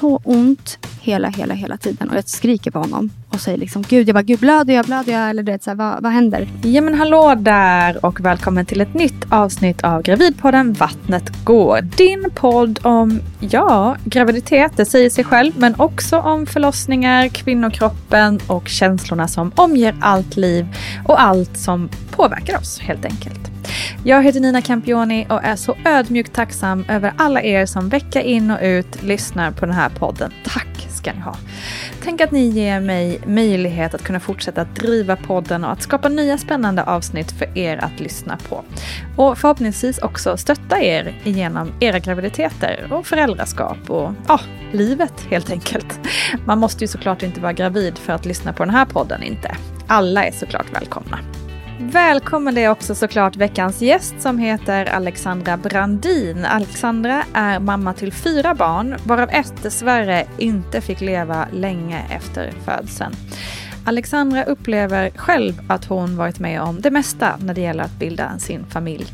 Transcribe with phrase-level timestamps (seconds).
[0.00, 2.10] så ont hela, hela, hela tiden.
[2.10, 5.12] Och jag skriker på honom och säger liksom Gud, jag bara, Gud blöder jag, blöder
[5.12, 5.30] jag?
[5.30, 6.48] Eller det, så här, vad, vad händer?
[6.62, 11.80] Ja men hallå där och välkommen till ett nytt avsnitt av Gravidpodden Vattnet går.
[11.80, 18.68] Din podd om, ja, graviditet, det säger sig själv, men också om förlossningar, kvinnokroppen och
[18.68, 20.66] känslorna som omger allt liv
[21.08, 23.55] och allt som påverkar oss helt enkelt.
[24.04, 28.50] Jag heter Nina Campioni och är så ödmjukt tacksam över alla er som vecka in
[28.50, 30.32] och ut lyssnar på den här podden.
[30.44, 31.36] Tack ska ni ha.
[32.02, 36.08] Tänk att ni ger mig möjlighet att kunna fortsätta att driva podden och att skapa
[36.08, 38.64] nya spännande avsnitt för er att lyssna på.
[39.16, 44.40] Och förhoppningsvis också stötta er igenom era graviditeter och föräldraskap och ja,
[44.72, 46.00] livet helt enkelt.
[46.44, 49.56] Man måste ju såklart inte vara gravid för att lyssna på den här podden, inte.
[49.86, 51.18] Alla är såklart välkomna.
[51.80, 56.44] Välkommen är också såklart veckans gäst som heter Alexandra Brandin.
[56.44, 63.12] Alexandra är mamma till fyra barn, varav ett dessvärre inte fick leva länge efter födseln.
[63.86, 68.38] Alexandra upplever själv att hon varit med om det mesta när det gäller att bilda
[68.38, 69.06] sin familj.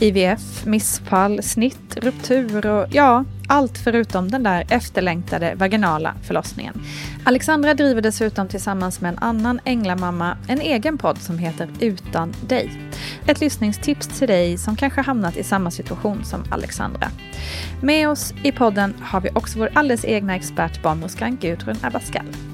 [0.00, 6.82] IVF, missfall, snitt, ruptur och ja, allt förutom den där efterlängtade vaginala förlossningen.
[7.24, 12.70] Alexandra driver dessutom tillsammans med en annan änglamamma en egen podd som heter Utan dig.
[13.26, 17.08] Ett lyssningstips till dig som kanske hamnat i samma situation som Alexandra.
[17.82, 22.53] Med oss i podden har vi också vår alldeles egna expert barnmorskan Gudrun Abascal.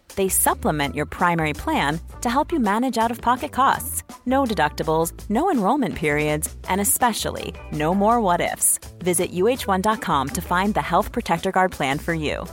[0.15, 4.03] they supplement your primary plan to help you manage out of pocket costs.
[4.25, 8.79] No deductibles, no enrollment periods, and especially no more what ifs.
[8.99, 12.45] Visit uh1.com to find the Health Protector Guard plan for you.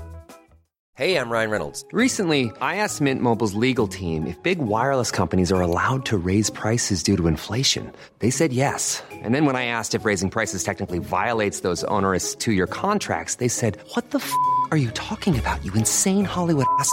[0.99, 1.85] Hey, I'm Ryan Reynolds.
[1.93, 6.51] Recently, I asked Mint Mobile's legal team if big wireless companies are allowed to raise
[6.51, 7.93] prices due to inflation.
[8.19, 9.01] They said yes.
[9.13, 13.37] And then when I asked if raising prices technically violates those onerous two year contracts,
[13.37, 14.33] they said, What the f
[14.73, 16.93] are you talking about, you insane Hollywood ass?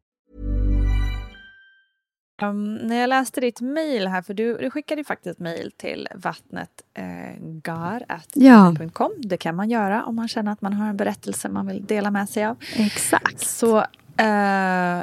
[2.41, 6.07] Um, när jag läste ditt mejl här, för du, du skickade ju faktiskt mejl till
[6.15, 7.99] vattnetgar.com.
[8.33, 8.75] Ja.
[9.17, 12.11] Det kan man göra om man känner att man har en berättelse man vill dela
[12.11, 12.57] med sig av.
[12.75, 13.39] Exakt.
[13.39, 13.83] Så uh,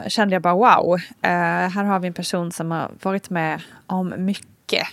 [0.09, 4.15] kände jag bara wow, uh, här har vi en person som har varit med om
[4.19, 4.87] mycket.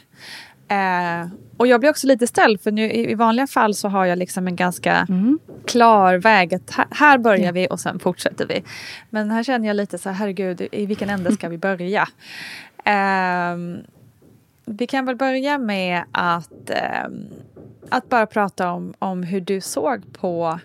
[0.71, 4.17] Uh, och jag blir också lite ställd för nu, i, vanliga fall så har jag
[4.17, 5.39] liksom en ganska mm.
[5.65, 6.53] klar väg.
[6.53, 7.53] Att här, här börjar mm.
[7.53, 8.63] vi och sen fortsätter vi.
[9.09, 12.07] Men här känner jag lite så här, herregud, i vilken ände ska vi börja?
[12.87, 13.77] Uh,
[14.65, 17.15] vi kan väl börja med att, uh,
[17.89, 20.59] att bara prata om, om hur du såg på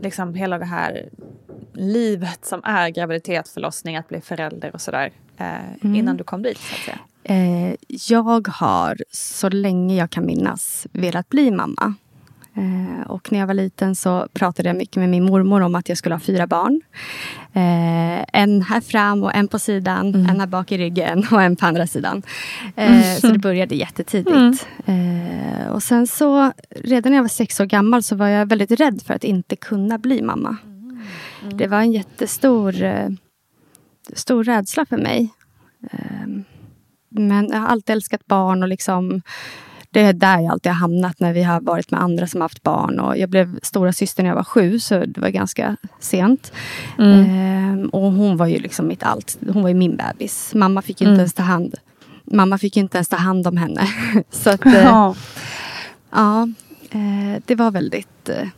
[0.00, 1.08] liksom hela det här
[1.72, 5.10] livet som är graviditet, förlossning, att bli förälder och sådär.
[5.36, 6.98] Eh, Innan du kom dit så att säga.
[7.28, 7.74] Eh,
[8.08, 11.94] jag har så länge jag kan minnas velat bli mamma.
[12.54, 15.88] Eh, och när jag var liten så pratade jag mycket med min mormor om att
[15.88, 16.80] jag skulle ha fyra barn.
[17.52, 20.26] Eh, en här fram och en på sidan, Mm.
[20.30, 22.22] en här bak i ryggen och en på andra sidan.
[22.76, 24.66] Eh, Så det började jättetidigt.
[24.86, 28.70] Eh, och sen så, redan när jag var sex år gammal så var jag väldigt
[28.70, 30.56] rädd för att inte kunna bli mamma.
[31.54, 33.08] Det var en jättestor eh,
[34.12, 35.28] stor rädsla för mig.
[37.08, 39.22] Men jag har alltid älskat barn och liksom
[39.90, 42.44] det är där jag alltid har hamnat när vi har varit med andra som har
[42.44, 43.00] haft barn.
[43.00, 46.52] Och jag blev stora syster när jag var sju, så det var ganska sent.
[46.98, 49.38] Ehm, och hon var ju liksom mitt allt.
[49.52, 50.54] Hon var ju min bebis.
[50.54, 51.74] Mamma fick inte ens ta hand
[52.24, 53.88] Mamma fick inte ens ta hand om henne.
[54.30, 55.14] så att, eh, Ja.
[56.10, 56.48] ja,
[56.90, 58.48] eh, det var väldigt, eh,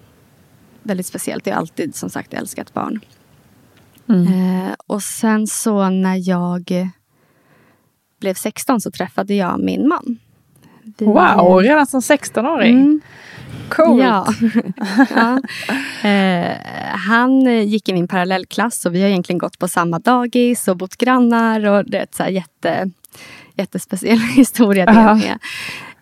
[0.83, 1.47] väldigt speciellt.
[1.47, 3.01] Jag har alltid som sagt älskat barn.
[4.09, 6.91] Eh, och sen så när jag
[8.21, 10.19] blev 16 så träffade jag min man.
[10.99, 12.77] Vi- Wow, redan som 16-åring.
[12.81, 13.01] Mm.
[13.69, 14.03] Coolt.
[14.03, 14.27] Ja.
[15.15, 15.41] ja.
[16.09, 16.57] Eh,
[17.09, 20.77] han eh, gick i min parallellklass och vi har egentligen gått på samma dagis och
[20.77, 21.67] bott grannar.
[21.67, 22.91] Och det är ett så här jätte,
[23.55, 25.15] jättespeciell historia det Ja.
[25.15, 25.39] med.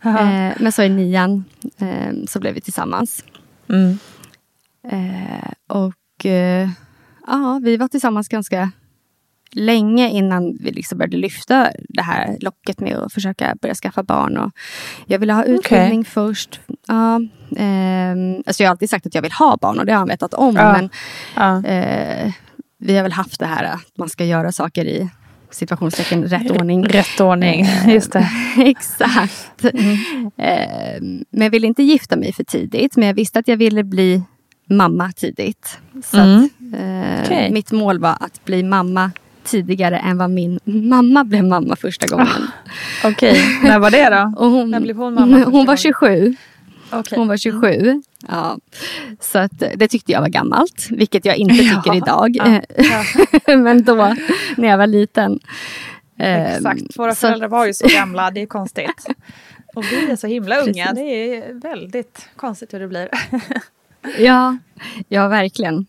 [0.02, 1.44] Eh, men så i nian
[1.78, 3.24] eh, så blev vi tillsammans.
[3.68, 3.98] Mm.
[4.90, 6.68] Eh, och eh,
[7.26, 8.70] ja, vi var tillsammans ganska
[9.52, 14.36] länge innan vi liksom började lyfta det här locket med att försöka börja skaffa barn.
[14.36, 14.50] Och
[15.06, 16.60] jag ville ha utbildning först.
[16.86, 17.20] Ja,
[17.56, 20.08] ehm, alltså jag har alltid sagt att jag vill ha barn och det har han
[20.08, 20.56] vetat om.
[20.56, 20.72] Ja.
[20.72, 20.90] Men
[21.36, 21.64] Ja.
[21.70, 22.32] eh,
[22.80, 25.08] vi har väl haft det här att man ska göra saker i
[25.50, 26.84] situationstecken rätt ordning.
[26.84, 28.28] Rätt ordning, just det.
[28.58, 29.64] Exakt.
[29.64, 29.94] Mm.
[30.36, 31.00] Eh,
[31.30, 32.96] men jag ville inte gifta mig för tidigt.
[32.96, 34.22] Men jag visste att jag ville bli
[34.70, 35.78] mamma tidigt.
[36.04, 36.44] Så Mm.
[36.44, 37.50] att, eh, Okej.
[37.52, 39.10] mitt mål var att bli mamma
[39.50, 42.46] tidigare än vad min mamma blev mamma första gången.
[43.04, 44.34] Okej, när var det då?
[44.44, 45.76] Och hon, När blev hon mamma Hon var gången?
[45.76, 46.34] 27.
[46.90, 47.18] Okej.
[47.18, 48.02] Hon var 27.
[48.28, 48.58] Ja.
[49.20, 51.94] Så att, eh, det tyckte jag var gammalt, vilket jag inte tycker Ja.
[51.94, 52.36] idag.
[53.46, 53.56] Ja.
[53.58, 54.16] Men då,
[54.56, 55.38] när jag var liten.
[56.18, 59.06] eh, Exakt, våra så- föräldrar var ju så gamla, det är konstigt.
[59.74, 60.94] Och vi är så himla unga, Precis.
[61.04, 63.08] det är väldigt konstigt hur det blir.
[64.18, 64.56] Ja,
[65.08, 65.86] ja verkligen.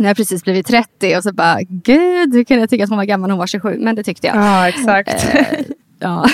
[0.00, 2.98] När jag precis blivit 30 och så bara, gud, hur kunde jag tycka att hon
[2.98, 3.78] var gammal när hon var 27?
[3.80, 4.36] Men det tyckte jag.
[4.36, 5.34] Ja, exakt.
[5.34, 5.58] Eh,
[5.98, 6.26] ja.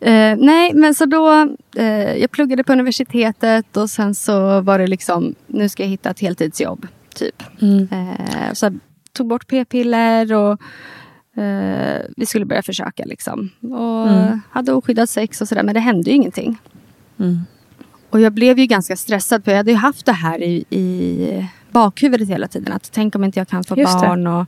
[0.00, 4.86] eh, nej, men så då, eh, jag pluggade på universitetet och sen så var det
[4.86, 7.42] liksom, nu ska jag hitta ett heltidsjobb, typ.
[7.92, 8.78] Eh, så jag
[9.12, 10.60] tog bort p-piller och
[11.42, 13.50] eh, vi skulle börja försöka liksom.
[13.60, 14.08] Och
[14.50, 16.58] hade oskyddat sex och sådär, men det hände ju ingenting.
[18.14, 21.48] Och jag blev ju ganska stressad för jag hade ju haft det här i, i
[21.70, 22.72] bakhuvudet hela tiden.
[22.72, 24.46] Att tänk om inte jag kan få Just barn och,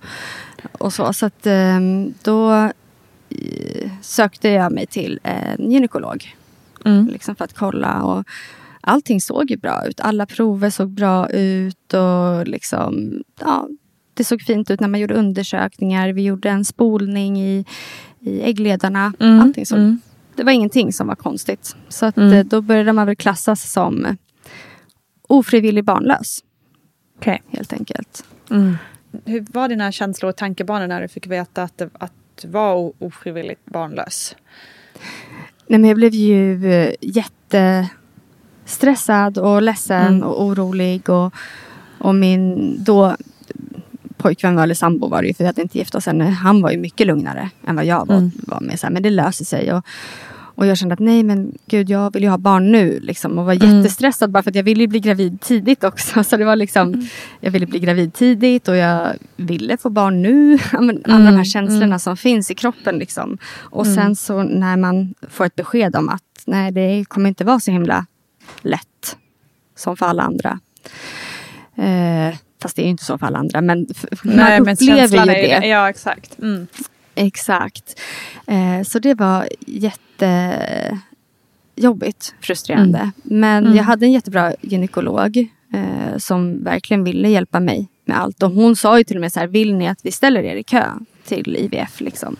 [0.72, 1.12] och så.
[1.12, 2.52] Så att ehm, då
[3.28, 6.34] eh, sökte jag mig till en gynekolog.
[6.84, 7.08] Mm.
[7.08, 8.02] Liksom för att kolla.
[8.02, 8.24] Och
[8.80, 10.00] allting såg ju bra ut.
[10.00, 11.94] Alla prover såg bra ut.
[11.94, 13.68] Och liksom, ja,
[14.14, 16.08] det såg fint ut när man gjorde undersökningar.
[16.08, 17.64] Vi gjorde en spolning i,
[18.20, 19.12] i äggledarna.
[19.20, 20.00] Mm, Allting såg mm.
[20.36, 21.76] Det var ingenting som var konstigt.
[21.88, 22.32] Så att, Mm.
[22.32, 24.16] eh, då började man väl klassas som
[25.28, 26.44] ofrivillig barnlös.
[27.18, 27.42] Okej.
[27.48, 28.24] Helt enkelt.
[29.24, 32.12] Hur var dina känslor och tankebanor när du fick veta att, det, att
[32.42, 34.36] du var ofrivilligt barnlös?
[35.66, 40.22] Nej, men jag blev ju eh, jättestressad och ledsen Mm.
[40.22, 41.10] och orolig.
[41.10, 41.34] Och,
[41.98, 43.16] och min då
[44.26, 46.24] pojkvän eller sambo var det ju, för vi hade inte gift oss ännu.
[46.24, 48.30] Han var ju mycket lugnare än vad jag var, Mm.
[48.46, 48.80] var med.
[48.80, 49.72] Så här, men det löser sig.
[49.72, 49.84] Och,
[50.58, 53.00] och jag kände att nej men gud jag vill ju ha barn nu.
[53.00, 53.76] Liksom, och var Mm.
[53.78, 56.24] jättestressad bara för att jag ville ju bli gravid tidigt också.
[56.28, 57.06] Så det var liksom, Mm.
[57.40, 60.58] jag ville bli gravid tidigt och jag ville få barn nu.
[60.72, 62.98] Alla de Mm, här känslorna som finns i kroppen.
[62.98, 63.38] Liksom.
[63.60, 67.60] Och sen så när man får ett besked om att nej det kommer inte vara
[67.60, 68.06] så himla
[68.62, 69.16] lätt.
[69.76, 70.58] Som för alla andra.
[71.76, 73.60] Eh, fast det är ju inte så för alla andra.
[73.60, 74.34] Men f- man
[74.72, 75.66] upplever ju är det.
[75.66, 76.38] Ja, exakt.
[76.38, 76.66] Mm.
[77.14, 78.00] Exakt.
[78.46, 79.48] Eh, så det var
[81.76, 83.10] jättejobbigt, frustrerande.
[83.22, 85.36] Men jag hade en jättebra gynekolog
[85.74, 88.42] eh, som verkligen ville hjälpa mig med allt.
[88.42, 90.56] Och hon sa ju till och med så här, vill ni att vi ställer er
[90.56, 90.84] i kö
[91.26, 92.00] till IVF?
[92.00, 92.36] Liksom.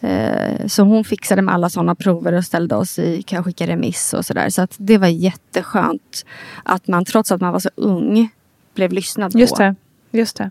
[0.00, 4.14] Eh, så hon fixade med alla sådana prover och ställde oss i kö skickade remiss
[4.14, 4.48] och sådär.
[4.50, 6.26] Så att det var jätteskönt
[6.62, 8.28] att man trots att man var så ung
[8.74, 9.62] blev lyssnad Just på.
[9.62, 9.74] det.
[10.10, 10.50] Just det.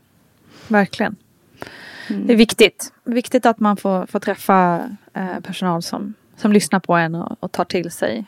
[0.67, 1.15] Verkligen.
[2.09, 2.27] Mm.
[2.27, 2.93] Det är viktigt.
[3.03, 4.81] Viktigt att man får, får träffa
[5.13, 8.25] eh, personal som, som lyssnar på en och, och tar till sig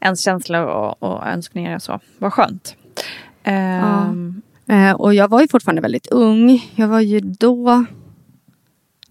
[0.00, 2.00] ens känslor och, och önskningar och så.
[2.18, 2.76] Vad skönt.
[3.42, 6.70] Ehm, Eh, och jag var ju fortfarande väldigt ung.
[6.74, 7.84] Jag var ju då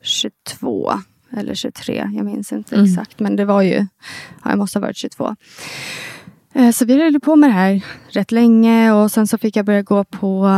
[0.02, 0.94] 22
[1.38, 2.10] eller 23.
[2.16, 2.86] Jag minns inte Mm.
[2.86, 3.20] exakt.
[3.20, 3.76] Men det var ju,
[4.44, 5.36] ja, jag måste ha varit 22.
[6.54, 8.92] Eh, så vi höll på med det här rätt länge.
[8.92, 10.50] Och sen så fick jag börja gå på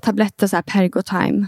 [0.00, 1.46] tabletter, så här Pergotime.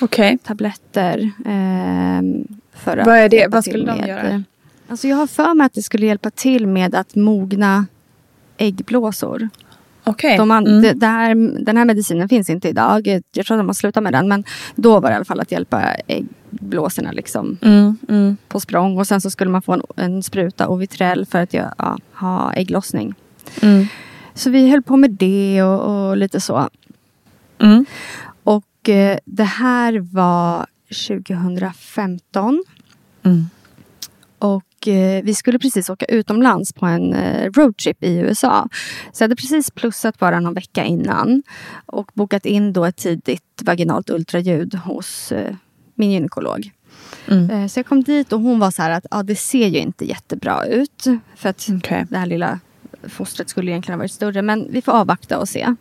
[0.00, 0.38] Okej.
[0.44, 1.30] Tabletter.
[1.46, 3.46] ehm, för att Vad är det?
[3.50, 4.42] Vad skulle de med- göra?
[4.88, 7.86] Alltså jag har för mig att det skulle hjälpa till med att mogna
[8.56, 9.48] äggblåsor.
[10.04, 10.36] Okej.
[10.38, 10.82] De an- Mm.
[10.82, 13.06] det, det här, den här medicinen finns inte idag.
[13.32, 14.28] Jag tror att de har slutat med den.
[14.28, 18.98] Men då var det i alla fall att hjälpa äggblåsorna liksom Mm, mm, på språng.
[18.98, 23.14] Och sen så skulle man få en, en spruta Ovitrell för att ja, ha ägglossning.
[23.62, 23.86] Mm,
[24.34, 26.68] Så vi höll på med det och, och lite så.
[27.58, 27.84] mm.
[28.44, 30.66] Och eh, det här var
[31.08, 32.64] 2015.
[33.22, 33.44] Mm.
[34.38, 38.68] Och eh, vi skulle precis åka utomlands på en eh, roadtrip i USA.
[39.12, 41.42] Så jag hade precis plussat bara någon vecka innan.
[41.86, 45.54] Och bokat in då ett tidigt vaginalt ultraljud hos eh,
[45.94, 46.70] min gynekolog.
[47.28, 47.50] Mm.
[47.50, 49.78] Eh, så jag kom dit och hon var så här att ja, det ser ju
[49.78, 51.04] inte jättebra ut.
[51.36, 52.06] För att Okej.
[52.10, 52.60] det här lilla
[53.08, 54.42] fostret skulle egentligen ha varit större.
[54.42, 55.74] Men vi får avvakta och se.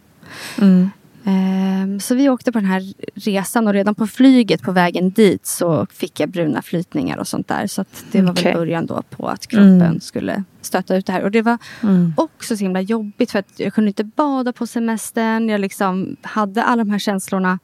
[0.62, 0.90] Mm.
[1.28, 5.46] Ehm, Så vi åkte på den här resan och redan på flyget på vägen dit
[5.46, 7.68] så fick jag bruna flytningar och sånt där.
[7.68, 8.44] Så att det var Okej.
[8.44, 10.00] väl början då på att kroppen Mm.
[10.00, 11.24] skulle stöta ut det här.
[11.24, 12.14] Och det var Mm.
[12.18, 15.50] också så himla jobbigt för att jag kunde inte bada på semestern.
[15.50, 17.60] Jag liksom hade alla de här känslorna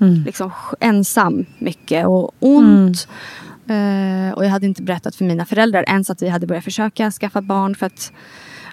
[0.00, 0.22] Mm.
[0.24, 3.08] liksom ensam mycket och ont.
[3.66, 7.10] Eh, och jag hade inte berättat för mina föräldrar ens att vi hade börjat försöka
[7.10, 7.74] skaffa barn.
[7.74, 8.12] För att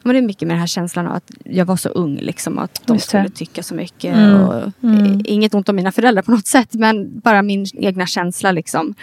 [0.05, 2.15] men det är mycket med den här känslan av att jag var så ung.
[2.17, 3.09] Liksom, att de Just det.
[3.09, 4.15] skulle tycka så mycket.
[4.15, 4.41] Mm.
[4.41, 5.21] Och, Mm.
[5.25, 6.73] Inget ont om mina föräldrar på något sätt.
[6.73, 8.51] Men bara min egna känsla.
[8.51, 8.95] Liksom.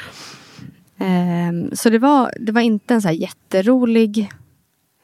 [0.99, 4.29] Ehm, så det var, det var inte en så här jätterolig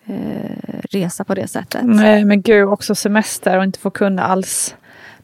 [0.06, 1.80] eh, resa på det sättet.
[1.84, 4.74] Nej, men gud, också semester och inte få kunna alls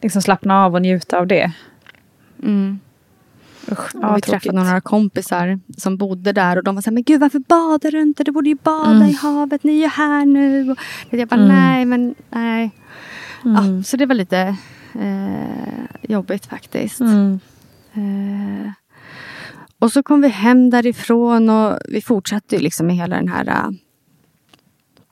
[0.03, 1.53] liksom slappna av och njuta av det.
[2.43, 2.79] Mm.
[3.73, 4.25] Usch, ja, vi tråkigt.
[4.25, 7.91] träffade några kompisar som bodde där och de var så här, men gud varför badar
[7.91, 8.25] du inte?
[8.25, 9.09] Du borde ju bada Mm.
[9.09, 10.71] i havet, ni är ju här nu.
[10.71, 10.79] Och
[11.11, 11.49] jag bara, Mm.
[11.57, 12.71] nej men nej.
[13.45, 13.77] Mm.
[13.77, 14.57] Ja, så det var lite
[15.01, 17.01] eh, jobbigt faktiskt.
[17.01, 17.39] Mm.
[17.95, 18.73] Eh,
[19.79, 23.49] och så kom vi hem därifrån och vi fortsatte ju liksom med hela den här
[23.49, 23.71] eh,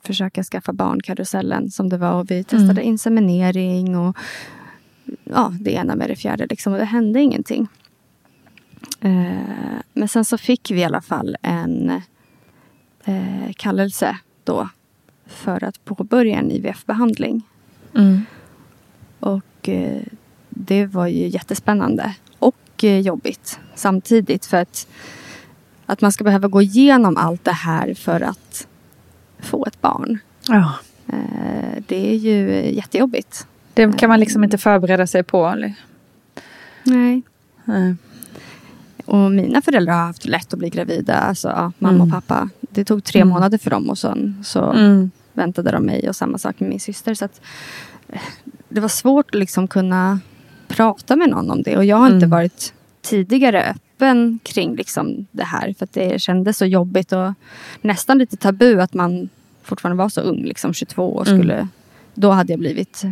[0.05, 2.13] försöka skaffa barn-karusellen som det var.
[2.13, 2.83] Och vi testade Mm.
[2.87, 4.17] inseminering och
[5.23, 6.47] ja, det ena med det fjärde.
[6.49, 7.67] Liksom, och det hände ingenting.
[9.01, 12.01] Eh, men sen så fick vi i alla fall en
[13.05, 14.69] eh, kallelse då
[15.25, 17.41] för att påbörja en IVF-behandling.
[17.95, 18.25] Mm.
[19.19, 20.01] Och eh,
[20.49, 24.45] det var ju jättespännande och jobbigt samtidigt.
[24.45, 24.87] För att,
[25.85, 28.67] att man ska behöva gå igenom allt det här för att
[29.39, 30.19] få ett barn.
[30.47, 30.73] Ja.
[31.87, 33.47] Det är ju jättejobbigt.
[33.73, 35.47] Det kan man liksom inte förbereda sig på.
[35.47, 35.73] Eller?
[36.83, 37.21] Nej.
[37.65, 37.95] Nej.
[39.05, 41.13] Och mina föräldrar har haft lätt att bli gravida.
[41.13, 42.11] Alltså mamma och Mm.
[42.11, 42.49] pappa.
[42.61, 43.33] Det tog tre Mm.
[43.33, 45.11] månader för dem och sen så Mm.
[45.33, 47.13] väntade de mig och samma sak med min syster.
[47.13, 47.41] Så att,
[48.09, 48.21] eh,
[48.69, 50.19] det var svårt att liksom kunna
[50.67, 51.77] prata med någon om det.
[51.77, 52.29] Och jag har inte Mm.
[52.29, 55.73] varit tidigare öppen kring liksom det här.
[55.77, 57.33] För att det kändes så jobbigt och
[57.81, 59.29] nästan lite tabu att man
[59.63, 60.43] fortfarande var så ung.
[60.43, 61.39] Liksom 22 år Mm.
[61.39, 61.67] skulle...
[62.15, 63.03] Då hade jag blivit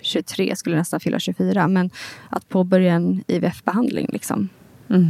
[0.00, 1.68] 23, skulle nästan fylla 24.
[1.68, 1.90] Men
[2.30, 4.48] att påbörja en IVF-behandling liksom.
[4.90, 5.08] Mm.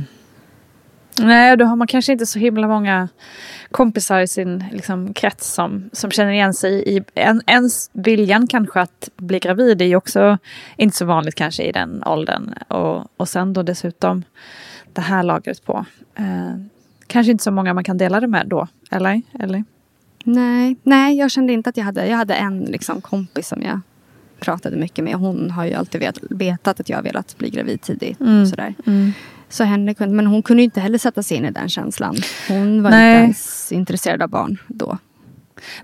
[1.20, 3.08] Nej, då har man kanske inte så himla många
[3.70, 8.80] kompisar i sin liksom, krets som, som känner igen sig i en, ens viljan kanske
[8.80, 10.38] att bli gravid är ju också
[10.76, 12.54] inte så vanligt kanske i den åldern.
[12.68, 14.24] Och, och sen då dessutom
[14.92, 15.84] det här lagret på.
[16.14, 16.56] Eh,
[17.06, 19.22] kanske inte så många man kan dela det med då, eller?
[19.40, 19.64] eller?
[20.24, 22.06] Nej, nej, jag kände inte att jag hade...
[22.06, 23.80] Jag hade en liksom, kompis som jag
[24.40, 25.14] pratade mycket med.
[25.14, 28.20] Hon har ju alltid vet, vetat att jag har velat bli gravid tidigt.
[28.20, 28.46] Mm.
[28.46, 28.74] Sådär.
[28.86, 29.12] Mm.
[29.48, 32.16] Så henne kunde, men hon kunde inte heller sätta sig in i den känslan.
[32.48, 33.14] Hon var Nej.
[33.14, 34.98] inte ens intresserad av barn då.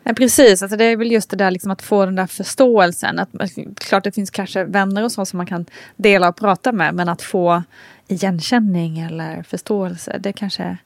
[0.03, 0.63] Nej, precis.
[0.63, 3.19] Alltså, det är väl just det där liksom, att få den där förståelsen.
[3.19, 3.29] Att,
[3.75, 5.67] klart det finns kanske vänner och så som man kan
[5.97, 6.95] dela och prata med.
[6.95, 7.63] Men att få
[8.09, 10.19] igenkänning eller förståelse.
[10.21, 10.79] Det kanske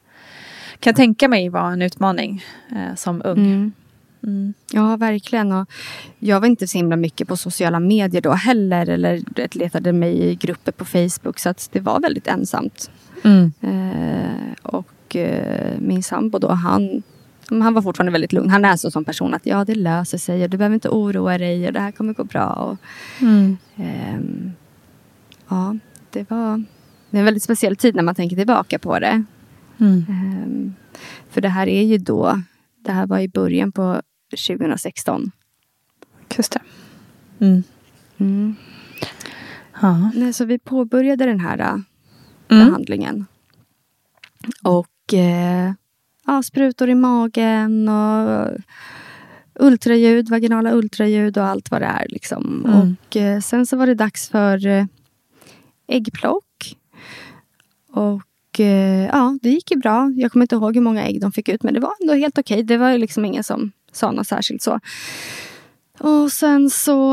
[0.80, 3.38] kan jag tänka mig var en utmaning eh, som ung.
[3.38, 3.73] Mm.
[4.22, 4.54] Mm.
[4.72, 5.52] Ja, verkligen.
[5.52, 5.70] Och
[6.18, 8.88] jag var inte så himla mycket på sociala medier då heller.
[8.88, 9.22] Eller
[9.52, 11.38] letade mig i grupper på Facebook.
[11.38, 12.90] Så det var väldigt ensamt.
[13.25, 13.52] Mm.
[13.60, 17.02] Eh, och eh, min sambo då, han,
[17.48, 18.50] han var fortfarande väldigt lugn.
[18.50, 20.44] Han är så som person att ja, det löser sig.
[20.44, 21.66] Och du behöver inte oroa dig.
[21.66, 22.46] Och det här kommer gå bra.
[22.52, 22.76] Och,
[23.20, 23.56] Mm.
[23.76, 24.52] ehm,
[25.48, 25.76] ja,
[26.10, 26.64] det var
[27.10, 29.25] det är en väldigt speciell tid när man tänker tillbaka på det.
[29.80, 30.04] Mm.
[30.08, 30.75] Ehm,
[31.30, 32.42] för det här är ju då,
[32.85, 35.30] det här var i början på 2016.
[36.37, 36.61] Just det.
[37.44, 37.62] Mm.
[38.18, 38.54] Mm.
[39.82, 40.11] Ja.
[40.14, 41.76] Nej, så vi påbörjade den här äh,
[42.50, 42.66] Mm.
[42.66, 43.26] behandlingen.
[44.62, 45.73] Och eh,
[46.26, 48.50] ja, sprutor i magen och
[49.54, 52.06] ultraljud, vaginala ultraljud och allt vad det är.
[52.08, 52.64] Liksom.
[52.66, 52.78] Mm.
[52.78, 54.85] Och eh, sen så var det dags för eh,
[55.87, 56.76] äggplock.
[57.92, 58.23] Och
[59.12, 60.12] ja, det gick ju bra.
[60.16, 62.38] Jag kommer inte ihåg hur många ägg de fick ut, men det var ändå helt
[62.38, 62.62] okej.
[62.62, 64.80] Det var ju liksom ingen som sa något särskilt så.
[65.98, 67.12] Och sen så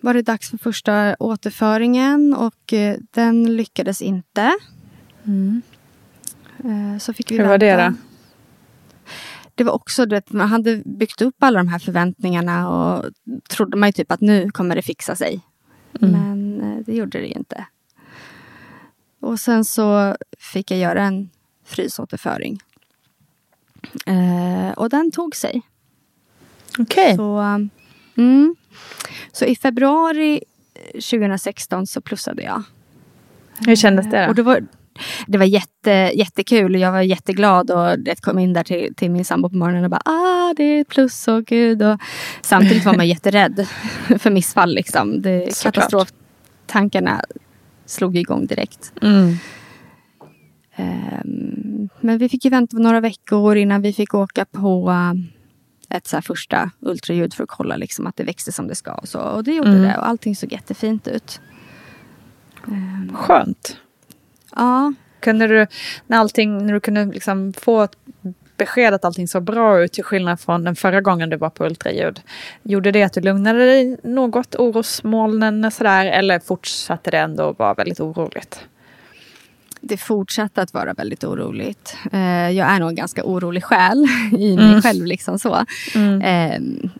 [0.00, 4.52] var det dags för första återföringen och eh, den lyckades inte.
[6.64, 7.46] Eh, Så fick vi Mm.
[7.46, 7.94] Hur var det då?
[9.54, 13.04] Det var också det, man hade byggt upp alla de här förväntningarna och
[13.50, 15.40] trodde man ju typ att nu kommer det fixa sig.
[16.00, 16.12] Mm.
[16.12, 17.64] Men eh, det gjorde det ju inte.
[19.20, 21.30] Och sen så fick jag göra en
[21.64, 22.58] frysåterföring.
[24.06, 25.62] Eh, och den tog sig.
[26.78, 27.16] Okej.
[27.16, 27.70] Så, um,
[28.16, 28.56] mm.
[29.32, 30.42] så i februari
[30.92, 32.62] 2016 så plussade jag.
[33.66, 34.42] Hur kändes det Och då?
[34.42, 34.66] det var,
[35.26, 39.10] det var jätte, jättekul och jag var jätteglad och det kom in där till, till
[39.10, 41.82] min sambo på morgonen och bara ah det är ett plus och gud.
[41.82, 42.00] Och
[42.42, 43.66] samtidigt var man jätterädd
[44.18, 45.22] för missfall liksom.
[45.22, 47.24] Det, katastroftankarna
[47.88, 48.92] slog igång direkt.
[49.02, 49.34] Mm.
[50.76, 56.06] Ehm, men vi fick ju vänta några veckor innan vi fick åka på eh, ett
[56.06, 58.92] så här första ultraljud för att kolla liksom att det växte som det ska.
[58.94, 59.20] Och, så.
[59.20, 59.82] och det gjorde Mm.
[59.82, 61.40] det och allting såg jättefint ut.
[62.68, 63.76] Ehm, Skönt.
[64.56, 65.66] ja, Kunde du,
[66.06, 67.96] när, allting, när du kunde liksom få ett
[68.58, 71.64] besked att allting såg bra ut till skillnad från den förra gången du var på
[71.66, 72.20] ultraljud.
[72.62, 78.00] Gjorde det att du lugnade dig något, orosmolnen sådär, eller fortsatte det ändå vara väldigt
[78.00, 78.60] oroligt?
[79.80, 81.96] det fortsatte att vara väldigt oroligt.
[82.12, 84.04] Eh, jag är nog en ganska orolig själ
[84.38, 84.82] i mig Mm.
[84.82, 85.06] själv.
[85.06, 85.64] Liksom så.
[85.94, 86.22] Mm.
[86.24, 86.90] Ehm,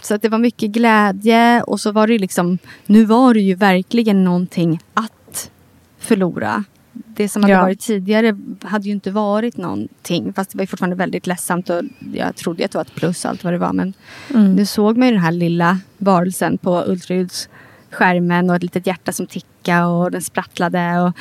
[0.00, 3.54] så att det var mycket glädje och så var det liksom, nu var det ju
[3.54, 5.50] verkligen någonting att
[5.98, 6.64] förlora.
[6.94, 7.60] Det som hade Ja.
[7.62, 10.32] varit tidigare hade ju inte varit någonting.
[10.32, 11.82] Fast det var ju fortfarande väldigt ledsamt och
[12.14, 13.72] jag trodde att det var ett plus allt vad det var.
[13.72, 13.92] Men
[14.30, 14.54] Mm.
[14.54, 19.26] nu såg man ju den här lilla varelsen på ultraljudsskärmen och ett litet hjärta som
[19.26, 21.00] tickade och den sprattlade.
[21.00, 21.12] Och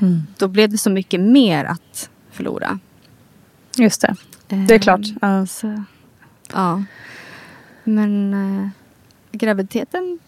[0.00, 0.22] Mm.
[0.38, 2.78] då blev det så mycket mer att förlora.
[3.78, 4.16] Just det.
[4.66, 5.00] Det är klart.
[5.00, 5.46] Ehm, Ja.
[5.46, 5.82] så,
[6.52, 6.84] ja.
[7.84, 8.68] Men eh,
[9.32, 10.18] graviditeten,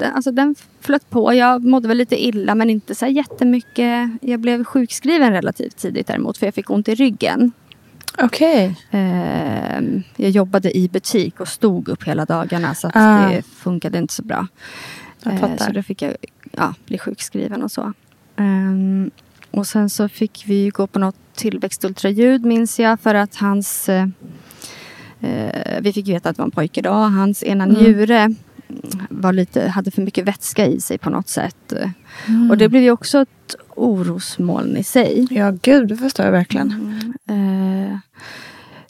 [0.00, 1.34] den, alltså den flöt på.
[1.34, 4.10] Jag mådde väl lite illa men inte så här jättemycket.
[4.22, 7.52] Jag blev sjukskriven relativt tidigt däremot för jag fick ont i ryggen.
[8.18, 8.76] Okej.
[8.90, 13.28] Ehm, jag jobbade i butik och stod upp hela dagarna så Ah.
[13.28, 14.46] det funkade inte så bra.
[15.26, 16.16] Eh, så då fick jag
[16.52, 17.92] ja, bli sjukskriven och så.
[18.36, 19.10] Ehm,
[19.50, 24.06] och sen så fick vi gå på något tillväxtultraljud minns jag för att hans eh,
[25.20, 26.90] eh, vi fick veta att det var en pojke då.
[26.90, 27.76] Hans ena Mm.
[29.10, 31.72] Var lite, hade för mycket vätska i sig på något sätt.
[32.26, 32.50] Mm.
[32.50, 35.26] Och det blev ju också ett orosmoln i sig.
[35.30, 36.70] Ja, gud, det förstår jag verkligen.
[37.28, 37.98] Eh,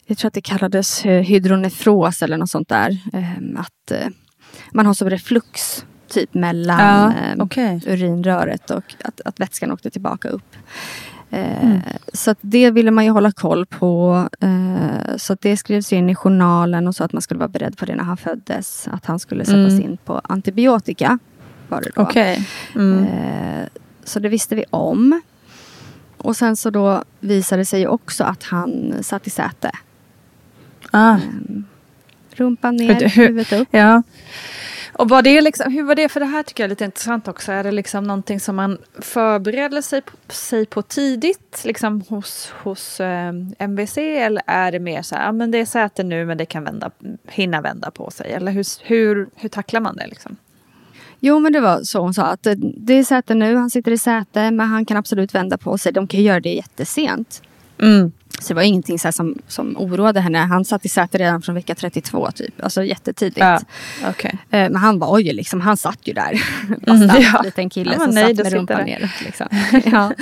[0.05, 2.97] jag tror att det kallades eh, hydronefros eller något sånt där.
[3.13, 4.07] Eh, att eh,
[4.71, 7.81] man har som reflux typ mellan Ja, eh, okej.
[7.87, 10.55] urinröret och att, att vätskan åkte tillbaka upp.
[11.33, 11.79] Eh, Mm.
[12.13, 14.27] Så det ville man ju hålla koll på.
[14.39, 17.85] Eh, så det skrevs in i journalen och så att man skulle vara beredd på
[17.85, 18.87] det när han föddes.
[18.91, 19.81] Att han skulle sättas Mm.
[19.83, 21.19] in på antibiotika.
[21.67, 22.01] Var det då.
[22.01, 22.47] Okej.
[22.75, 23.03] Mm.
[23.03, 23.67] Eh,
[24.03, 25.21] så det visste vi om.
[26.17, 29.71] Och sen så då visade det sig också att han satt i säte.
[30.91, 31.13] Ah.
[31.15, 31.65] Ehm,
[32.35, 33.67] rumpan ner, hur- huvudet upp.
[33.71, 34.03] Ja.
[34.93, 37.27] Och var det liksom, hur var det, för det här tycker jag är lite intressant
[37.27, 37.51] också.
[37.51, 42.99] Är det liksom någonting som man förbereder sig på, sig på tidigt liksom hos, hos
[42.99, 43.97] eh, MVC?
[43.97, 46.63] Eller är det mer så här, ja men det är säte nu men det kan
[46.63, 46.91] vända,
[47.27, 48.31] hinna vända på sig?
[48.31, 50.35] Eller hur, hur, hur tacklar man det liksom?
[51.19, 53.91] Jo men det var så hon sa att det, det är säte nu, han sitter
[53.91, 55.91] i säte men han kan absolut vända på sig.
[55.91, 57.41] De kan göra det jättesent.
[57.81, 58.11] Mm.
[58.41, 60.37] Så det var ingenting så som, som oroade henne.
[60.37, 62.63] Han satt i säte redan från vecka 32 typ.
[62.63, 63.37] Alltså jättetidigt.
[63.39, 63.59] Ja,
[64.09, 64.37] okej.
[64.49, 66.41] Eh, Men han var ju liksom, han satt ju där.
[66.87, 67.39] Mm, Fast ja.
[67.39, 69.21] en liten kille som nöjd satt att med rumpan neråt.
[69.25, 69.47] Liksom.
[69.91, 70.13] ja.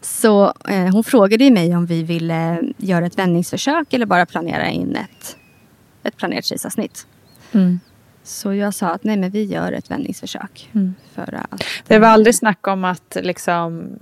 [0.00, 4.68] Så eh, hon frågade ju mig om vi ville göra ett vändningsförsök eller bara planera
[4.68, 5.36] in ett,
[6.02, 7.06] ett planerat kejsarsnitt.
[7.52, 7.80] Mm.
[8.22, 10.70] Så jag sa att nej men vi gör ett vändningsförsök.
[10.74, 10.94] Mm.
[11.14, 13.98] För att, Det var aldrig snack om att, liksom,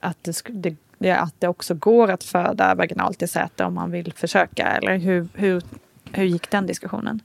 [0.00, 4.12] att, det, det, att det också går att föda vaginalt i säte om man vill
[4.16, 4.66] försöka?
[4.66, 5.62] Eller hur, hur,
[6.12, 7.20] hur gick den diskussionen?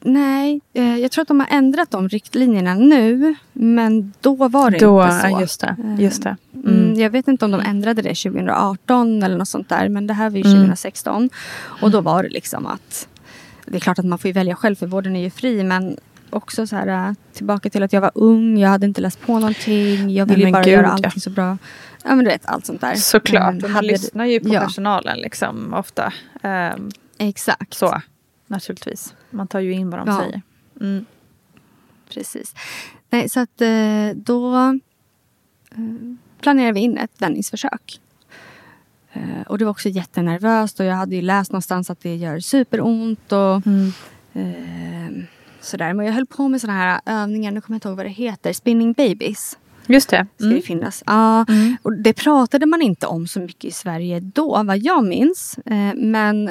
[0.00, 3.34] Nej, eh, jag tror att de har ändrat de riktlinjerna nu.
[3.52, 5.26] Men då var det Då, inte så.
[5.28, 5.76] ja, just det.
[5.98, 6.36] Just det.
[6.54, 6.66] Mm.
[6.68, 7.00] Mm.
[7.00, 9.88] Jag vet inte om de ändrade det 2018 eller något sånt där.
[9.88, 10.56] Men det här var ju Mm.
[10.56, 11.30] 2016.
[11.82, 13.08] Och då var det liksom att
[13.66, 15.64] det är klart att man får välja själv för vården är ju fri.
[15.64, 15.96] Men
[16.30, 19.38] också så här, äh, tillbaka till att jag var ung, jag hade inte läst på
[19.38, 20.92] någonting, jag ville bara gud, göra ja.
[20.92, 21.58] allting så bra.
[22.04, 22.94] Ja men du vet, allt sånt där.
[22.94, 24.60] Såklart, Men man lyssnar ju på ja.
[24.60, 26.12] personalen liksom ofta.
[26.42, 27.74] Ehm, Exakt.
[27.74, 28.02] så,
[28.46, 29.14] naturligtvis.
[29.30, 30.20] Man tar ju in vad de Ja.
[30.20, 30.42] säger.
[30.80, 31.04] Mm.
[32.10, 32.54] Precis.
[33.10, 34.72] Nej, så att eh, då eh,
[36.40, 38.00] planerade vi in ett vändningsförsök.
[39.12, 42.40] Eh, och det var också jättenervöst och jag hade ju läst någonstans att det gör
[42.40, 43.92] superont och Mm.
[44.32, 45.24] eh,
[45.60, 45.94] sådär.
[45.94, 48.10] Men jag höll på med sådana här övningar, nu kommer jag inte ihåg vad det
[48.10, 49.58] heter, spinning babies.
[49.86, 50.26] Just det.
[50.36, 50.56] Ska Mm.
[50.56, 51.02] det finnas.
[51.06, 51.76] Ja, Mm.
[51.82, 55.58] och det pratade man inte om så mycket i Sverige då, vad jag minns.
[55.66, 56.48] Eh, men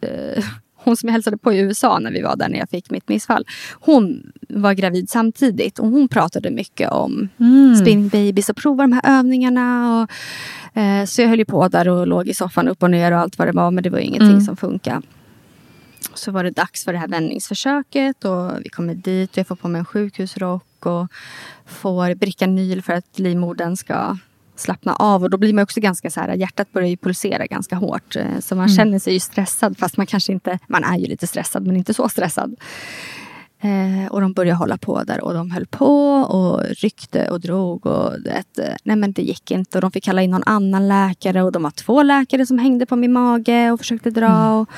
[0.00, 0.44] eh,
[0.74, 3.08] hon som jag hälsade på i USA när vi var där när jag fick mitt
[3.08, 3.44] missfall.
[3.72, 7.76] Hon var gravid samtidigt och hon pratade mycket om Mm.
[7.76, 10.02] spinning babies och prova de här övningarna.
[10.02, 13.12] Och, eh, så jag höll ju på där och låg i soffan upp och ner
[13.12, 13.70] och allt vad det var.
[13.70, 14.40] Men det var ingenting Mm.
[14.40, 15.02] som funkade.
[16.14, 19.56] Så var det dags för det här vändningsförsöket och vi kommer dit och jag får
[19.56, 21.08] på mig en sjukhusrock och
[21.66, 24.16] får Bricanyl för att livmodern ska
[24.56, 25.22] slappna av.
[25.22, 28.16] Och då blir man också ganska så här, hjärtat börjar ju pulsera ganska hårt.
[28.16, 31.26] Eh, Så man känner sig ju stressad fast man kanske inte, man är ju lite
[31.26, 32.56] stressad men inte så stressad.
[33.60, 37.86] Eh, och de började hålla på där och de höll på och ryckte och drog
[37.86, 40.88] och det, eh, nej men det gick inte och de fick kalla in någon annan
[40.88, 44.52] läkare och de var två läkare som hängde på min mage och försökte dra.
[44.52, 44.68] Och,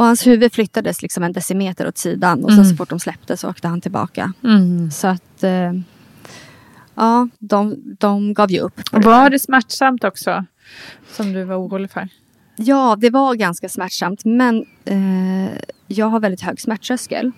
[0.00, 3.36] och hans huvud flyttades liksom en decimeter åt sidan och sen så fort de släppte
[3.36, 4.32] så åkte han tillbaka.
[4.44, 4.90] Mm.
[4.90, 5.72] Så att eh,
[6.94, 8.80] ja, de, de gav ju upp.
[8.92, 10.44] Och var det smärtsamt också?
[11.12, 12.08] Som du var orolig för?
[12.56, 15.50] Ja, det var ganska smärtsamt men eh,
[15.86, 17.32] jag har väldigt hög smärttröskel.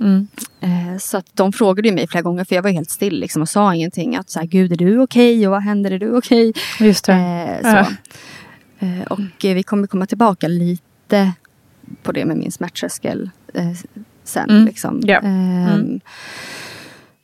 [0.00, 0.28] Mm.
[0.60, 3.42] Eh, så att de frågade ju mig flera gånger för jag var helt still liksom,
[3.42, 4.16] och sa ingenting.
[4.16, 6.52] Att så här, Gud är du okej och vad händer, är du okej?
[6.80, 7.12] Just det.
[7.64, 7.92] Eh, så.
[8.86, 11.32] Eh, och vi kommer komma tillbaka lite
[12.02, 13.72] på det med min smärttröskel eh,
[14.24, 14.50] sen.
[14.50, 14.64] Mm.
[14.64, 15.00] Liksom.
[15.08, 16.00] Ehm, Mm.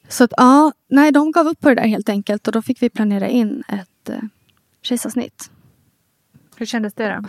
[0.09, 2.83] Så att ja, nej de gav upp på det där helt enkelt och då fick
[2.83, 4.18] vi planera in ett eh,
[4.83, 5.50] kejsarsnitt.
[6.57, 7.29] Hur kändes det då?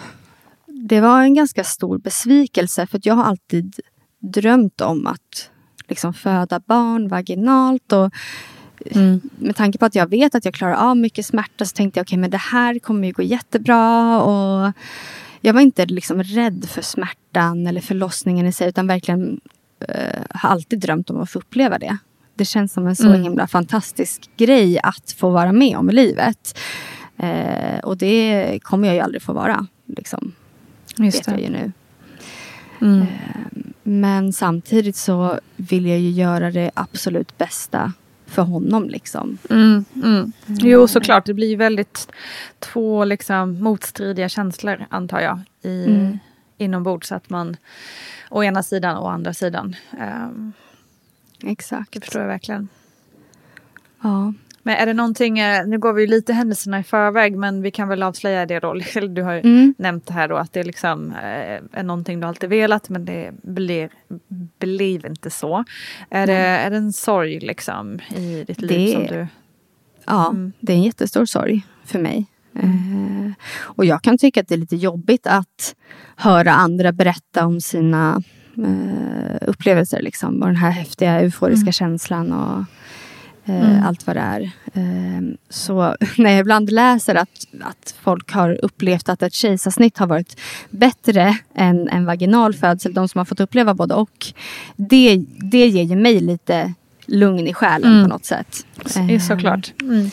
[0.66, 3.80] Det var en ganska stor besvikelse för jag har alltid
[4.20, 5.50] drömt om att
[5.88, 7.92] liksom föda barn vaginalt.
[7.94, 8.14] Och
[8.92, 9.22] Mm.
[9.40, 12.06] med tanke på att jag vet att jag klarar av mycket smärta så tänkte jag
[12.06, 14.22] okej men det här kommer ju gå jättebra.
[14.22, 14.72] Och
[15.48, 19.40] jag var inte liksom rädd för smärtan eller förlossningen i sig utan verkligen
[19.90, 21.98] eh, har alltid drömt om att få uppleva det.
[22.36, 23.22] Det känns som en så Mm.
[23.24, 26.60] himla fantastisk grej att få vara med om i livet.
[27.18, 29.68] Eh, och det kommer jag ju aldrig få vara.
[29.86, 30.32] Liksom,
[30.98, 31.72] Just vet jag ju nu.
[32.82, 33.06] Mm.
[33.84, 37.94] Men samtidigt så vill jag ju göra det absolut bästa
[38.28, 38.90] för honom.
[38.90, 39.38] Liksom.
[39.50, 40.32] Mm, mm.
[40.48, 41.26] Jo, såklart.
[41.26, 42.08] Det blir väldigt
[42.60, 46.18] två liksom, motstridiga känslor, antar jag, i, Mm.
[46.58, 47.12] inombords.
[47.12, 47.58] Att man
[48.30, 49.76] å ena sidan och å andra sidan.
[50.00, 50.54] Um,
[51.44, 51.92] Exakt.
[51.94, 52.68] det förstår jag verkligen.
[54.02, 54.34] Ja.
[54.68, 57.88] Men är det någonting, eh, nu går vi lite händelserna i förväg, men vi kan
[57.88, 58.74] väl avslöja det då.
[59.10, 59.76] Du har ju Mm.
[59.78, 63.32] nämnt det här då, att det liksom eh, är någonting du alltid velat, men det
[63.44, 63.90] blir,
[64.60, 65.64] blir inte så.
[66.10, 69.28] Är det, är det en sorg liksom i ditt liv Det- som du...
[70.06, 70.52] Ja, Mm.
[70.60, 72.26] det är en jättestor sorg för mig.
[72.56, 75.76] Eh, och jag kan tycka att det är lite jobbigt att
[76.16, 78.22] höra andra berätta om sina
[78.58, 80.02] eh, upplevelser.
[80.02, 82.64] Liksom, och den här häftiga euforiska känslan och
[83.48, 84.42] eh, allt vad det är.
[84.74, 90.08] Eh, så när jag ibland läser att, att folk har upplevt att ett kejsarsnitt har
[90.08, 94.26] varit bättre än en vaginal födsel, de som har fått uppleva både och.
[94.76, 96.74] Det, det ger ju mig lite
[97.06, 98.04] lugn i själen Mm.
[98.04, 98.66] på något sätt.
[98.96, 99.74] Eh, Eh, Såklart.
[99.82, 100.10] Mm.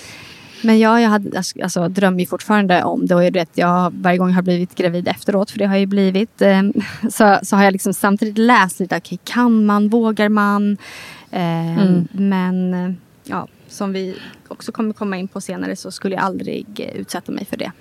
[0.63, 3.15] men ja, jag hade, alltså, drömmer ju fortfarande om det.
[3.15, 5.81] Och jag vet, jag, varje gång jag har blivit gravid efteråt, för det har jag
[5.81, 6.63] ju blivit, eh,
[7.11, 8.97] så, så har jag liksom samtidigt läst lite.
[8.97, 9.89] Okay, kan man?
[9.89, 10.77] Vågar man?
[11.31, 12.09] Eh, Mm.
[12.13, 12.93] Men eh,
[13.25, 17.33] ja, som vi också kommer komma in på senare så skulle jag aldrig eh, utsätta
[17.33, 17.73] mig för det.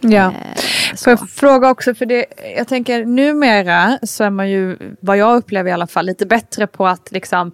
[0.00, 0.32] Ja.
[0.32, 5.16] Eh, Får jag fråga också, för det, jag tänker numera så är man ju, vad
[5.16, 7.52] jag upplever i alla fall, lite bättre på att liksom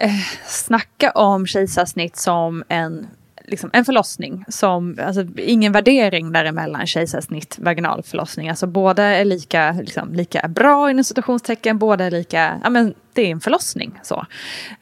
[0.00, 0.10] eh,
[0.46, 3.06] snacka om kejsarsnitt som en,
[3.50, 4.44] liksom en förlossning.
[4.48, 8.48] Som, alltså, ingen värdering däremellan kejsarsnitt, vaginal förlossning.
[8.48, 13.22] Alltså båda är lika, liksom, lika bra inom citationstecken, båda är lika, ja men det
[13.22, 14.00] är en förlossning.
[14.02, 14.26] Så.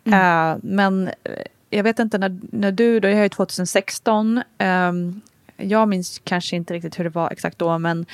[0.05, 1.33] Eh, men eh,
[1.71, 5.21] jag vet inte när, när du, då, jag är ju 2016, ehm,
[5.57, 8.07] jag minns kanske inte riktigt hur det var exakt då, men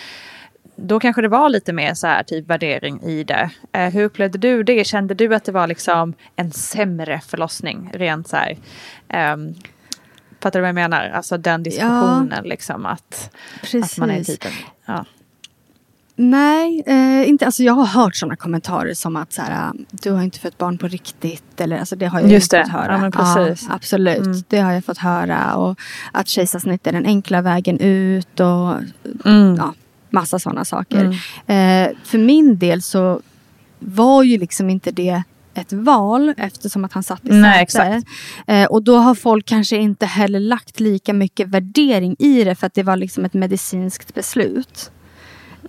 [0.76, 3.50] då kanske det var lite mer så här typ värdering i det.
[3.72, 4.86] Eh, hur upplevde du det?
[4.86, 7.90] Kände du att det var liksom en sämre förlossning?
[7.94, 8.56] Rent så här.
[9.34, 9.54] Um,
[10.42, 11.08] fattar du vad jag menar?
[11.10, 13.30] Alltså den diskussionen liksom att,
[13.82, 14.38] att man är Precis.
[14.38, 14.52] typ en,
[14.94, 15.04] ja.
[16.16, 20.22] Nej, eh, inte, alltså jag har hört sådana kommentarer som att så här, du har
[20.22, 21.60] inte fått barn på riktigt.
[21.60, 22.62] Eller, alltså det har jag Just det.
[22.64, 23.10] fått höra.
[23.14, 23.68] Ja, precis.
[23.70, 24.42] absolut, Mm.
[24.48, 25.54] det har jag fått höra.
[25.56, 25.78] Och
[26.12, 28.74] att kejsarsnitt är den enkla vägen ut och
[29.24, 29.54] Mm.
[29.58, 29.74] ja,
[30.10, 31.04] massa sådana saker.
[31.46, 33.20] Eh, för min del så
[33.78, 35.22] var ju liksom inte det
[35.54, 38.02] ett val eftersom att han satt i Nej, säte.
[38.46, 42.66] Eh, och då har folk kanske inte heller lagt lika mycket värdering i det för
[42.66, 44.90] att det var liksom ett medicinskt beslut.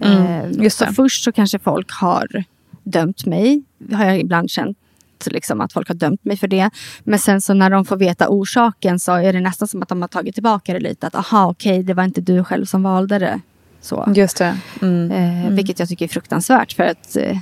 [0.02, 0.94] Mm, Eh, just så det.
[0.94, 2.44] först så kanske folk har
[2.84, 3.64] dömt mig.
[3.92, 4.78] Har jag ibland känt
[5.26, 6.70] liksom, att folk har dömt mig för det.
[7.04, 10.02] Men sen så när de får veta orsaken så är det nästan som att de
[10.02, 11.08] har tagit tillbaka det lite.
[11.08, 13.40] Att aha, okej, det var inte du själv som valde det.
[13.82, 14.14] Så.
[14.16, 14.58] Just det.
[14.82, 15.12] Mm.
[15.12, 17.38] Eh, Vilket jag tycker är fruktansvärt för att eh,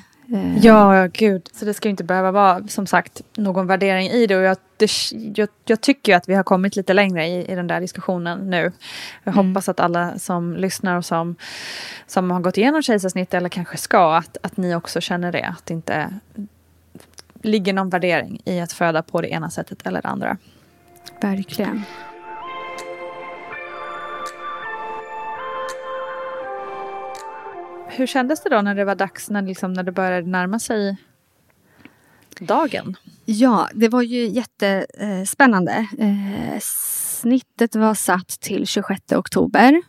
[0.62, 1.50] Ja, ja, gud.
[1.54, 4.36] Så det ska ju inte behöva vara som sagt någon värdering i det.
[4.36, 4.90] Och jag, det,
[5.36, 8.72] jag, jag tycker att vi har kommit lite längre i, i den där diskussionen nu.
[9.24, 9.48] Jag Mm.
[9.48, 11.36] hoppas att alla som lyssnar och som,
[12.08, 15.44] som har gått igenom kejsarsnitt eller kanske ska, att, att ni också känner det.
[15.44, 16.14] Att det inte
[17.42, 20.38] ligger någon värdering i att föda på det ena sättet eller det andra.
[21.22, 21.84] verkligen.
[27.92, 30.98] Hur kändes det då när det var dags, när, liksom, när det började närma sig
[32.40, 32.96] dagen?
[33.26, 35.88] Ja, det var ju jättespännande.
[36.00, 39.82] Eh, snittet var satt till 26 oktober.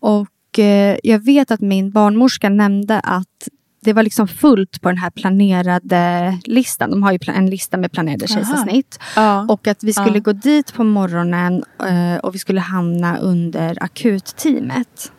[0.00, 3.48] Och eh, jag vet att min barnmorska nämnde att
[3.82, 6.90] det var liksom fullt på den här planerade listan.
[6.90, 8.98] De har ju en lista med planerade kejsarsnitt.
[9.16, 9.46] Ja.
[9.48, 10.20] Och att vi skulle Ja.
[10.22, 15.12] gå dit på morgonen eh, och vi skulle hamna under akutteamet.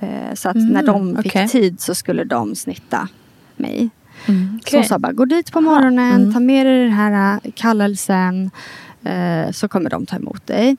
[0.00, 1.48] Eh, så att Mm, när de fick okej.
[1.48, 3.08] tid så skulle de snitta
[3.56, 3.90] mig.
[4.28, 6.32] Mm, Så hon sa bara, gå dit på morgonen, Mm.
[6.32, 8.50] ta med dig den här äh, kallelsen.
[9.04, 10.76] Eh, så kommer de ta emot dig.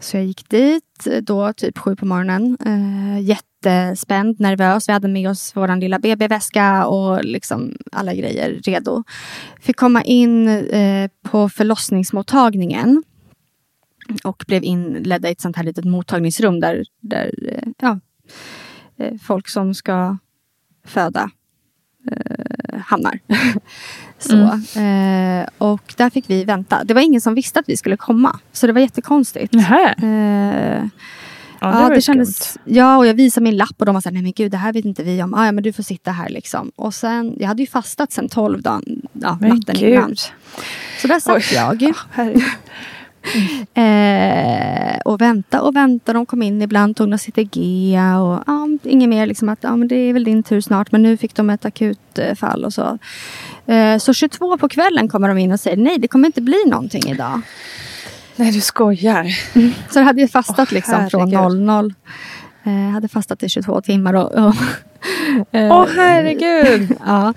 [0.00, 2.56] Så jag gick dit eh, då typ sju på morgonen.
[2.66, 4.88] Eh, jättespänd, nervös.
[4.88, 9.04] Vi hade med oss vår lilla BB-väska och liksom alla grejer redo.
[9.60, 13.02] Fick komma in eh, på förlossningsmottagningen.
[14.24, 17.96] Och blev inledda i ett sånt här litet mottagningsrum där, där eh, ja, eh,
[19.22, 20.16] folk som ska
[20.84, 21.30] föda
[22.10, 23.18] eh, hamnar.
[24.18, 24.36] så,
[24.80, 26.84] eh, och där fick vi vänta.
[26.84, 28.38] Det var ingen som visste att vi skulle komma.
[28.52, 29.52] Så det var jättekonstigt.
[29.52, 29.94] Nähä.
[30.02, 30.84] Eh,
[31.62, 34.00] Ja, ja, det var det kändes, ja, och jag visade min lapp och de var
[34.00, 35.34] såhär, nej men gud det här vet inte vi om.
[35.34, 36.72] Ah, ja, men du får sitta här liksom.
[36.76, 40.16] Och sen, jag hade ju fastat sen 12 dagen, ja, natten innan.
[41.00, 41.44] Så där satt Oj.
[41.54, 41.92] jag.
[43.74, 46.12] Eh, och vänta och vänta.
[46.12, 49.26] De kom in ibland, tog några CTG och ja, inget mer.
[49.26, 50.92] Liksom att ja, men det är väl din tur snart.
[50.92, 52.98] Men nu fick de ett akutfall och så.
[53.66, 56.64] Eh, så 22 på kvällen kommer de in och säger nej, det kommer inte bli
[56.66, 57.40] någonting idag.
[58.36, 59.26] Nej, du skojar.
[59.92, 61.60] Så jag hade ju fastat Åh, liksom från herregud.
[61.60, 61.94] 00.
[62.64, 64.14] Eh, hade fastat i 22 timmar.
[64.14, 64.54] Och, och,
[65.54, 66.96] eh, Åh, herregud.
[67.06, 67.34] Ja.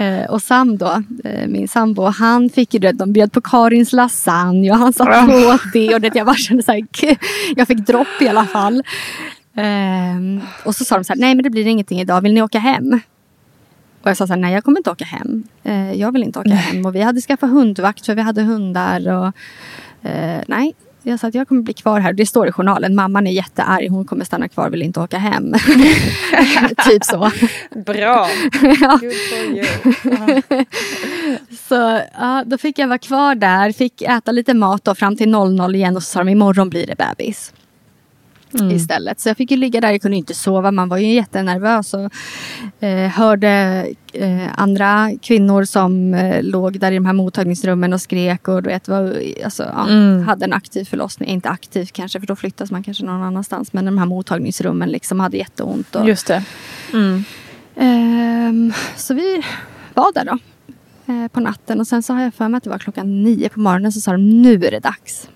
[0.00, 2.92] Eh, och Sam då, eh, min sambo, han fick ju det.
[2.92, 5.94] De bjöd på Karins lasagne och han satt och åt det.
[5.94, 6.86] Och det, jag bara kände så här,
[7.56, 8.82] jag fick dropp i alla fall.
[9.56, 12.42] Ehm, och så sa de så här, nej men det blir ingenting idag, vill ni
[12.42, 13.00] åka hem?
[14.02, 15.42] Och jag sa så här, nej jag kommer inte åka hem.
[15.62, 16.86] Eh, jag vill inte åka hem.
[16.86, 19.08] Och vi hade skaffat hundvakt för vi hade hundar.
[19.08, 19.32] Och,
[20.10, 22.12] eh, nej, jag sa att jag kommer bli kvar här.
[22.12, 25.54] Det står i journalen, mamman är jättearg, hon kommer stanna kvar, vill inte åka hem.
[26.88, 27.30] typ så.
[27.86, 28.28] Bra.
[28.80, 28.98] Ja.
[29.00, 29.66] Good for you.
[31.68, 35.28] Så ja, då fick jag vara kvar där, fick äta lite mat då, fram till
[35.30, 37.52] 00 igen och så sa de imorgon blir det bebis.
[38.54, 38.70] Mm.
[38.76, 39.20] Istället.
[39.20, 42.10] Så jag fick ju ligga där, jag kunde inte sova, man var ju jättenervös och
[42.84, 48.48] eh, hörde eh, andra kvinnor som eh, låg där i de här mottagningsrummen och skrek
[48.48, 50.22] och vet, var, alltså, ja, Mm.
[50.22, 51.28] hade en aktiv förlossning.
[51.28, 53.72] Inte aktiv kanske, för då flyttas man kanske någon annanstans.
[53.72, 55.94] Men de här mottagningsrummen liksom hade jätteont.
[55.96, 56.44] Och, Just det.
[56.92, 57.24] Mm.
[57.76, 59.42] Ehm, så vi
[59.94, 60.38] var där då.
[61.12, 63.48] eh, På natten och sen så har jag för mig att det var klockan nio
[63.48, 65.28] på morgonen så sa de nu är det dags.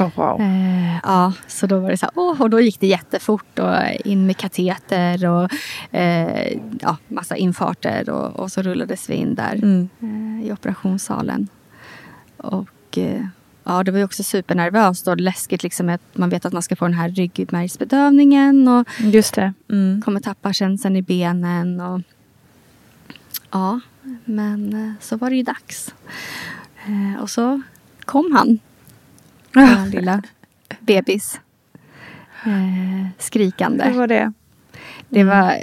[0.00, 0.40] Oh, wow.
[0.40, 3.76] Eh, ja, så då var det så här, åh, och då gick det jättefort och
[4.04, 5.50] in med kateter och
[5.94, 9.88] eh, ja, massa infarter och, och så rullades vi in där Mm.
[10.00, 11.48] eh, i operationssalen.
[12.36, 13.24] Och eh,
[13.64, 16.76] ja, det var ju också supernervöst och läskigt liksom att man vet att man ska
[16.76, 19.52] få den här ryggmärgsbedövningen och Just det.
[19.70, 20.02] Mm.
[20.04, 21.80] kommer tappa känseln i benen.
[21.80, 22.00] Och,
[23.50, 23.80] ja,
[24.24, 25.94] men eh, så var det ju dags.
[26.86, 27.62] Eh, och så
[28.04, 28.58] kom han.
[29.52, 30.22] Vår lilla
[30.80, 31.40] bebis.
[32.44, 33.84] Eh, skrikande.
[33.84, 34.32] Hur var det?
[35.08, 35.56] Det var,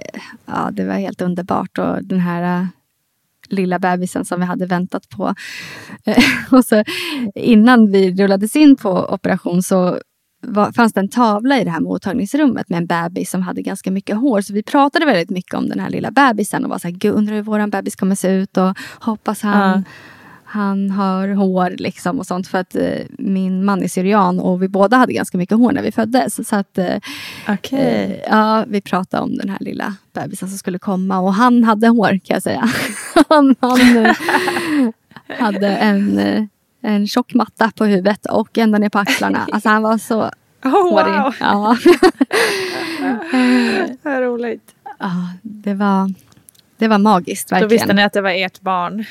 [0.46, 1.78] ja, det var helt underbart.
[1.78, 2.68] Och den här äh,
[3.50, 5.36] lilla bebisen som vi hade väntat på.
[6.06, 6.84] Eh, och så,
[7.36, 10.00] innan vi rullades in på operation så
[10.42, 13.92] var, fanns det en tavla i det här mottagningsrummet med en bebis som hade ganska
[13.92, 14.42] mycket hår.
[14.42, 17.36] Så vi pratade väldigt mycket om den här lilla bebisen och var så här, undrar
[17.36, 19.84] hur våran bebis kommer se ut och hoppas han, Ja.
[20.58, 22.48] Han har hår liksom och sånt.
[22.48, 25.82] För att eh, min man är syrian och vi båda hade ganska mycket hår när
[25.82, 26.48] vi föddes.
[26.50, 26.96] Så att eh,
[27.50, 27.80] Okej.
[27.80, 31.88] Eh, ja, vi pratade om den här lilla bebisen som skulle komma och han hade
[31.88, 32.70] hår kan jag säga.
[33.30, 34.16] han han eh,
[35.40, 36.44] hade en, eh,
[36.82, 39.48] en tjock matta på huvudet och ända ner på axlarna.
[39.52, 40.32] Alltså han var så
[40.64, 41.14] Oh, hårig.
[41.14, 41.34] wow.
[41.40, 41.78] Ja.
[44.04, 44.64] Vad roligt.
[45.00, 46.14] ja, det var,
[46.78, 47.70] det var magiskt Då verkligen.
[47.70, 49.06] visste ni att det var ert barn.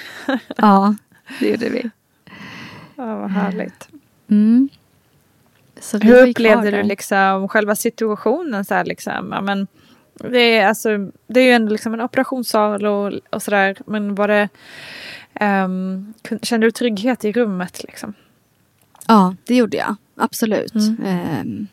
[0.57, 0.95] Ja,
[1.41, 1.91] det gjorde vi.
[2.97, 3.89] Ja, vad härligt.
[4.29, 4.69] Mm.
[6.03, 8.65] Hur upplevde du liksom själva situationen?
[8.65, 9.33] Så här, liksom?
[9.33, 9.67] ja, men,
[10.15, 13.77] det, är, alltså, det är ju ändå liksom en operationssal och, och sådär.
[13.87, 14.49] Men var det...
[16.23, 17.85] kun- kände du trygghet i rummet?
[17.85, 18.15] Liksom?
[19.07, 19.97] Ja, det gjorde jag.
[20.17, 20.75] Absolut.
[20.75, 20.97] Mm.
[21.05, 21.67] Ehm,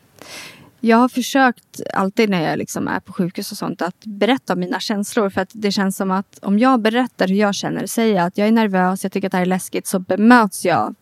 [0.84, 4.60] jag har försökt alltid när jag liksom är på sjukhus och sånt att berätta om
[4.60, 5.30] mina känslor.
[5.30, 8.38] För att det känns som att om jag berättar hur jag känner, säger jag att
[8.38, 10.94] jag är nervös, jag tycker att det här är läskigt, så bemöts jag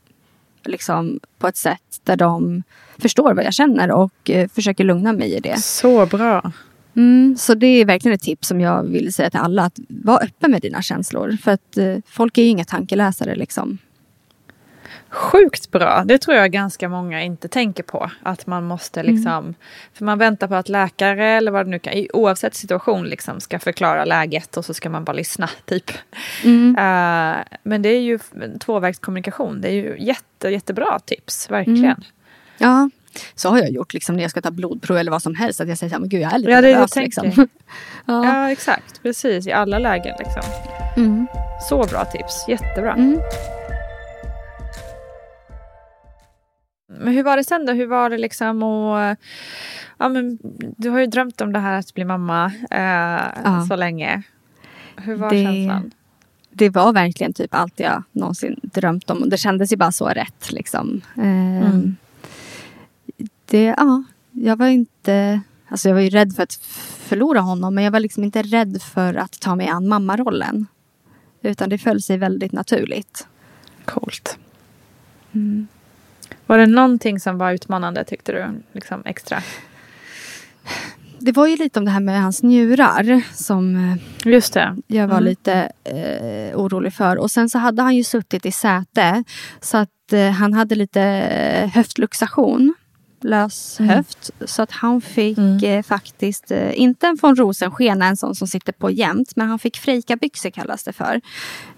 [0.64, 2.62] liksom på ett sätt där de
[2.98, 5.58] förstår vad jag känner och eh, försöker lugna mig i det.
[5.58, 6.52] Så bra.
[6.96, 9.62] Mm, så det är verkligen ett tips som jag vill säga till alla.
[9.62, 11.36] Att var öppen med dina känslor.
[11.42, 13.78] För att eh, folk är ju inga tankeläsare liksom.
[15.12, 16.02] Sjukt bra.
[16.04, 18.10] Det tror jag ganska många inte tänker på.
[18.22, 19.54] Att man måste liksom...
[19.94, 21.92] För man väntar på att läkare eller vad det nu kan...
[21.92, 25.90] i- Oavsett situation liksom ska förklara läget och så ska man bara lyssna typ.
[26.44, 26.76] Mm.
[26.76, 28.18] Eh, men det är ju
[28.60, 29.60] tvåvägskommunikation.
[29.60, 31.50] Det är ju jätte, jättebra tips.
[31.50, 31.84] Verkligen.
[31.84, 32.02] Mm.
[32.58, 32.90] Ja,
[33.34, 35.60] så har jag gjort liksom, när jag ska ta blodprov eller vad som helst.
[35.60, 36.96] Att jag säger så här, men gud jag är lite Ja, nervös.
[36.96, 37.30] Liksom.
[38.06, 38.24] ja.
[38.24, 39.02] Ja, exakt.
[39.02, 39.46] Precis.
[39.46, 40.42] I alla lägen liksom.
[40.96, 41.26] Mm.
[41.68, 42.44] Så bra tips.
[42.48, 42.94] Jättebra.
[47.00, 47.72] Men hur var det sen då?
[47.72, 49.16] Hur var det liksom och
[49.98, 50.38] ja, men
[50.76, 53.66] Du har ju drömt om det här att bli mamma eh, Ja.
[53.68, 54.22] så länge.
[54.96, 55.90] Hur var Det- känslan?
[56.54, 59.22] Det var verkligen typ allt jag någonsin drömt om.
[59.22, 60.52] Och det kändes ju bara så rätt.
[60.52, 61.00] Liksom.
[61.16, 61.96] Ehm, Mm.
[63.46, 65.40] det, ja, jag var inte...
[65.68, 66.54] Alltså jag var ju rädd för att
[66.98, 67.74] förlora honom.
[67.74, 70.66] Men jag var liksom inte rädd för att ta mig an mammarollen.
[71.42, 73.26] Utan det föll sig väldigt naturligt.
[73.84, 74.38] Coolt.
[75.32, 75.66] Mm.
[76.46, 78.62] Var det någonting som var utmanande tyckte du?
[78.72, 79.42] Liksom extra?
[81.18, 83.22] Det var ju lite om det här med hans njurar.
[83.34, 84.76] Som eh, Just det.
[84.86, 85.24] jag var Mm.
[85.24, 87.16] lite eh, orolig för.
[87.16, 89.24] Och sen så hade han ju suttit i säte.
[89.60, 92.74] Så att eh, han hade lite eh, höftluxation.
[93.24, 93.96] Lös Mm.
[93.96, 94.30] höft.
[94.44, 95.64] Så att han fick Mm.
[95.64, 99.32] eh, faktiskt, eh, inte en von Rosenskena, en sån som sitter på jämt.
[99.36, 101.20] Men han fick frejkabyxor kallas det för.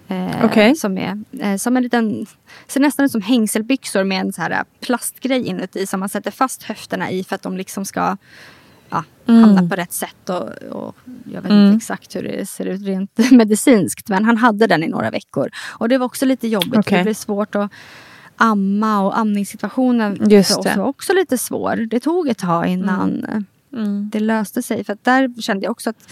[0.07, 0.75] Eh, Okej.
[0.75, 2.25] Som är eh, som en liten,
[2.67, 5.87] ser nästan ut som hängselbyxor med en så här eh, plastgrej inuti.
[5.87, 8.17] Som man sätter fast höfterna i för att de liksom ska
[8.89, 10.29] ja, hamna på rätt sätt.
[10.29, 10.95] Och, och
[11.33, 11.65] jag vet Mm.
[11.65, 14.09] inte exakt hur det ser ut rent medicinskt.
[14.09, 15.49] Men han hade den i några veckor.
[15.79, 16.77] Och det var också lite jobbigt.
[16.79, 16.97] Okej.
[16.97, 17.71] Det blev svårt att
[18.37, 20.75] amma och amningssituationen Just för oss det.
[20.77, 21.75] var också lite svår.
[21.75, 23.39] Det tog ett tag innan eh,
[23.73, 24.09] Mm.
[24.13, 24.83] det löste sig.
[24.83, 26.09] För att där kände jag också att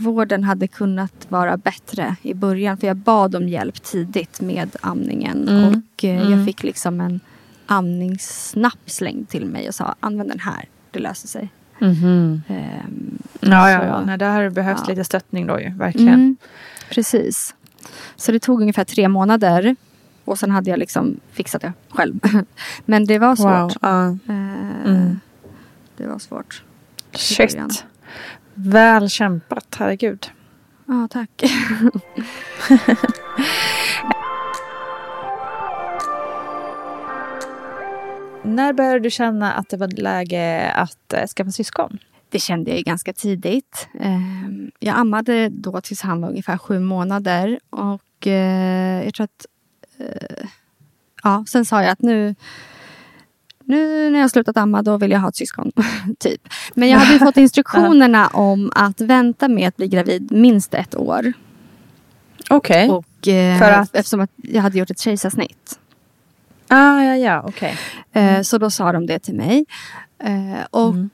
[0.00, 2.76] vården hade kunnat vara bättre i början.
[2.76, 5.48] För jag bad om hjälp tidigt med amningen.
[5.48, 5.68] Mm.
[5.68, 6.32] Och eh, Mm.
[6.38, 7.20] jag fick liksom en
[7.66, 10.64] amningssnapp slängd till mig och sa använd den här.
[10.90, 11.48] Det löser sig.
[11.78, 12.42] Mhm.
[12.48, 14.00] Ehm, Ja, ja, ja.
[14.06, 14.90] Nej, där har det behövts ja.
[14.90, 15.70] lite stöttning då ju.
[15.74, 16.14] Verkligen.
[16.14, 16.36] Mm,
[16.90, 17.54] precis.
[18.16, 19.76] Så det tog ungefär tre månader.
[20.24, 22.20] Och sen hade jag liksom fixat det själv.
[22.84, 23.46] Men det var svårt.
[23.46, 23.72] Wow.
[23.82, 24.06] Ja.
[24.06, 25.20] Eh, Mm.
[25.96, 26.62] Det var svårt.
[27.12, 27.84] Shit.
[28.54, 30.30] Väl kämpat, herregud.
[30.86, 31.42] Ja, tack.
[38.42, 41.98] När började du känna att det var läge att äh, skaffa syskon?
[42.28, 43.88] Det kände jag ju ganska tidigt.
[44.00, 44.20] Eh,
[44.78, 47.58] jag ammade då tills han var ungefär sju månader.
[47.70, 49.46] Och eh, jag tror att...
[49.98, 50.46] Eh,
[51.22, 52.34] ja, sen sa jag att nu...
[53.70, 55.72] Nu när jag slutat amma då vill jag ha ett syskon.
[56.18, 56.48] typ.
[56.74, 60.94] Men jag hade ju fått instruktionerna om att vänta med att bli gravid minst ett
[60.96, 61.32] år.
[62.50, 62.90] Okej.
[62.90, 63.94] Och, eh, För att?
[63.96, 65.78] Eftersom att jag hade gjort ett kejsarsnitt.
[66.68, 67.76] Ah, ja, ja, okej.
[68.12, 69.64] Eh, Så då sa de det till mig.
[70.24, 71.10] Eh, och Mm.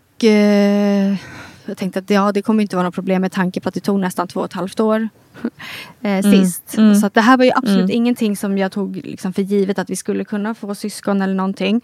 [1.13, 1.19] eh,
[1.67, 3.81] jag tänkte att ja, det kommer inte vara något problem med tanke på att det
[3.81, 5.09] tog nästan två och ett halvt år
[6.03, 6.77] eh, sist.
[6.77, 6.95] Mm.
[6.95, 7.91] Så att det här var ju absolut Mm.
[7.97, 11.77] ingenting som jag tog liksom för givet att vi skulle kunna få syskon eller någonting.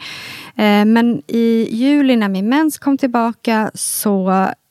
[0.56, 4.30] Eh, men i juli när min mens kom tillbaka så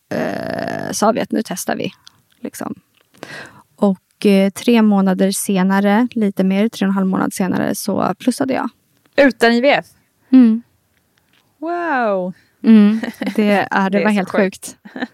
[0.10, 1.92] eh, sa vi att nu testar vi.
[2.40, 2.76] Liksom.
[3.76, 8.54] Och eh, tre månader senare, lite mer, tre och en halv månad senare så plussade
[8.54, 8.70] jag.
[9.16, 9.86] Utan IVF?
[10.32, 10.62] Mm.
[11.60, 12.34] Wow!
[12.64, 13.02] Mm,
[13.36, 14.78] det, ja, det, Det är var så helt sjukt.
[14.94, 15.12] sjukt.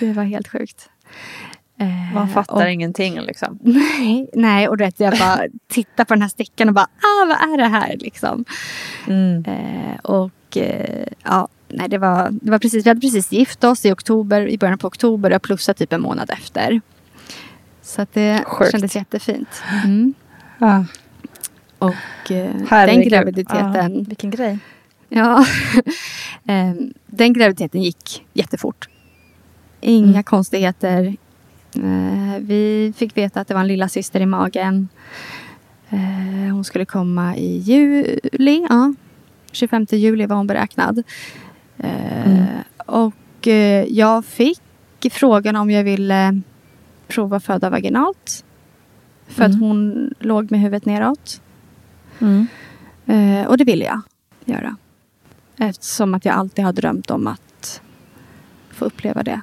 [0.00, 0.88] Det var helt sjukt.
[1.82, 3.58] Eh, Man fattar och, ingenting liksom.
[3.62, 7.52] Nej, nej, och rätt, jag bara tittar på den här stickan och bara, ah, vad
[7.52, 8.44] är det här liksom?
[9.08, 9.44] Mm.
[9.44, 13.84] Eh, och eh, ja, nej, det var, det var precis, vi hade precis gift oss
[13.86, 16.80] i oktober, i början på oktober och jag plussade typ en månad efter.
[17.82, 18.70] Så att det Sjukt.
[18.72, 19.62] kändes jättefint.
[19.84, 20.14] Mm.
[20.58, 20.84] Ja.
[21.78, 24.58] Och eh, den graviditeten, Ja, vilken grej.
[25.08, 25.44] ja,
[26.46, 28.88] Ehm, den graviditeten gick jättefort.
[29.80, 30.22] Inga Mm.
[30.22, 31.16] konstigheter.
[31.76, 34.88] Eh, vi fick veta att det var en lilla syster i magen.
[35.90, 38.66] Eh, hon skulle komma i juli.
[38.68, 38.94] Ja.
[39.52, 41.02] 25 juli var hon beräknad.
[41.78, 42.46] Eh, Mm.
[42.86, 43.46] Och
[43.88, 44.60] jag fick
[45.10, 46.40] frågan om jag ville
[47.08, 48.44] prova föda vaginalt.
[49.26, 49.60] För att Mm.
[49.62, 51.40] hon låg med huvudet neråt.
[52.18, 52.46] Mm.
[53.46, 54.00] Och det ville jag
[54.44, 54.76] göra.
[55.58, 57.80] Eftersom att jag alltid har drömt om att
[58.70, 59.40] få uppleva det.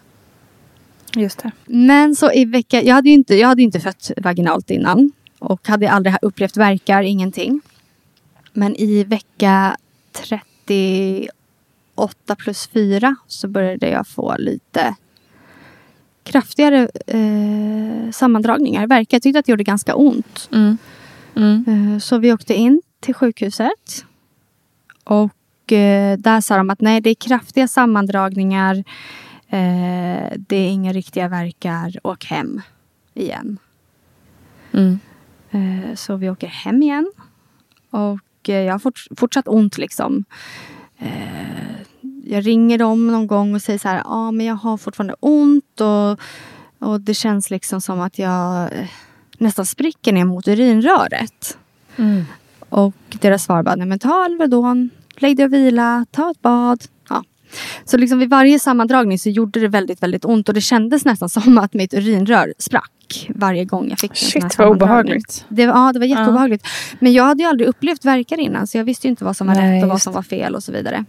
[1.15, 1.51] Just det.
[1.65, 5.11] Men så i vecka, jag hade ju inte, jag hade inte fött vaginalt innan.
[5.39, 7.61] Och hade aldrig upplevt verkar, ingenting.
[8.53, 9.77] Men i vecka
[10.11, 11.31] 38
[12.37, 14.95] plus 4 så började jag få lite
[16.23, 18.87] kraftigare eh, sammandragningar.
[18.87, 19.15] Verkar.
[19.15, 20.49] Jag tyckte att det gjorde ganska ont.
[20.53, 20.77] Mm.
[21.35, 21.65] Mm.
[21.67, 24.05] Eh, Så vi åkte in till sjukhuset.
[25.03, 28.83] Och eh, där sa de att nej, det är kraftiga sammandragningar.
[29.49, 31.99] Eh, det är inga riktiga verkar.
[32.03, 32.61] Åk hem
[33.13, 33.57] igen.
[34.71, 34.99] Mm.
[35.51, 37.11] Eh, så vi åker hem igen.
[37.89, 40.23] Och eh, jag har fort, fortsatt ont liksom.
[40.97, 41.79] Eh,
[42.23, 45.15] jag ringer dem någon gång och säger så här, ja ah, men jag har fortfarande
[45.19, 46.19] ont och,
[46.89, 48.89] och det känns liksom som att jag eh,
[49.37, 51.57] nästan spricker ner mot urinröret.
[51.95, 52.25] Mm.
[52.69, 56.83] Och deras svar bara, nej men ta Alvedon, lägg dig och vila, ta ett bad.
[57.51, 57.81] Ja.
[57.85, 61.29] Så liksom vid varje sammandragning så gjorde det väldigt, väldigt ont och det kändes nästan
[61.39, 65.45] som att mitt urinrör sprack varje gång jag fick en sån Shit vad obehagligt.
[65.49, 66.67] Det ja, det var jätteobehagligt.
[66.99, 69.47] Men jag hade ju aldrig upplevt verkar innan så jag visste ju inte vad som
[69.47, 71.05] var Nej, rätt och vad som var fel och så vidare.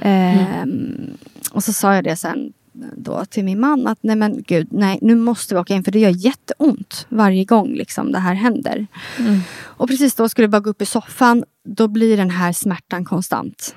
[0.00, 1.16] Ehm,
[1.52, 2.52] och så sa jag det sen
[2.96, 5.92] då till min man att nej men gud, nej nu måste vi åka in för
[5.92, 8.86] det gör jätteont varje gång liksom det här händer.
[9.18, 9.40] Mm.
[9.60, 13.04] Och precis då skulle jag bara gå upp i soffan, då blir den här smärtan
[13.04, 13.74] konstant.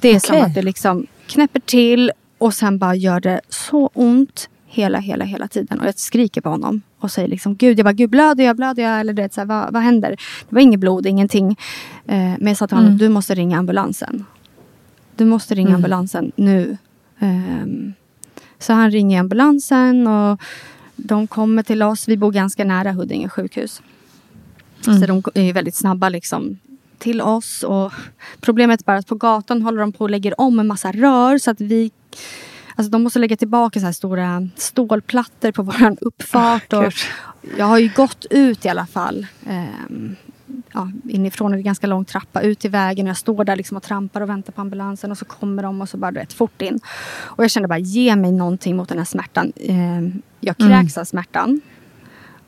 [0.00, 0.46] Det är som Okej.
[0.46, 5.48] att det liksom knäpper till och sen bara gör det så ont hela, hela, hela
[5.48, 5.80] tiden.
[5.80, 8.82] Och jag skriker på honom och säger liksom Gud, jag bara, Gud blöder jag, blöder
[8.82, 9.00] jag?
[9.00, 10.10] Eller du vet, så här, vad, vad händer?
[10.48, 11.50] Det var inget blod, ingenting.
[12.06, 12.98] Eh, men jag sa till honom, Mm.
[12.98, 14.24] du måste ringa ambulansen.
[15.16, 15.76] Du måste ringa Mm.
[15.76, 16.76] ambulansen nu.
[17.18, 17.92] Ehm,
[18.58, 20.40] så han ringer ambulansen och
[20.96, 22.08] de kommer till oss.
[22.08, 23.82] Vi bor ganska nära Huddinge sjukhus.
[24.86, 25.00] Mm.
[25.00, 26.58] Så de är väldigt snabba liksom
[27.02, 27.62] till oss.
[27.62, 27.92] Och
[28.40, 31.38] problemet är bara att på gatan håller de på och lägger om en massa rör
[31.38, 31.90] så att vi
[32.76, 36.72] Alltså de måste lägga tillbaka så här stora stålplattor på våran uppfart.
[36.72, 36.92] och Gud.
[37.58, 39.26] jag har ju gått ut i alla fall.
[39.46, 40.16] ehm,
[40.72, 43.06] ja, inifrån det ganska lång trappa ut till vägen.
[43.06, 45.10] Och jag står där liksom och trampar och väntar på ambulansen.
[45.10, 46.80] Och så kommer de och så bara du vet, fort in.
[47.18, 49.52] Och jag kände bara ge mig någonting mot den här smärtan.
[49.60, 50.72] Ehm, jag Mm.
[50.82, 51.60] kräks av smärtan.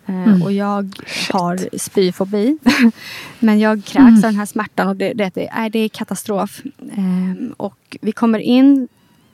[0.07, 0.89] Eh, Och jag
[1.33, 2.59] har spyfobi.
[3.39, 4.15] Men jag kräks Mm.
[4.17, 6.63] av den här smärtan och det, det, det, är, det är katastrof.
[6.97, 8.89] Ehm, och vi kommer in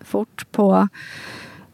[0.05, 0.89] fort på,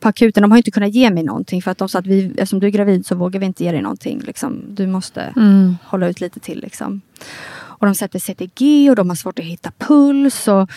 [0.01, 0.42] på akuten.
[0.42, 2.66] De har inte kunnat ge mig någonting för att de sa att vi, eftersom du
[2.66, 4.20] är gravid så vågar vi inte ge dig någonting.
[4.20, 4.62] Liksom.
[4.68, 5.76] Du måste Mm.
[5.84, 6.61] hålla ut lite till.
[6.61, 7.01] Liksom.
[7.57, 10.49] Och de sätter CTG och de har svårt att hitta puls.
[10.49, 10.70] Och,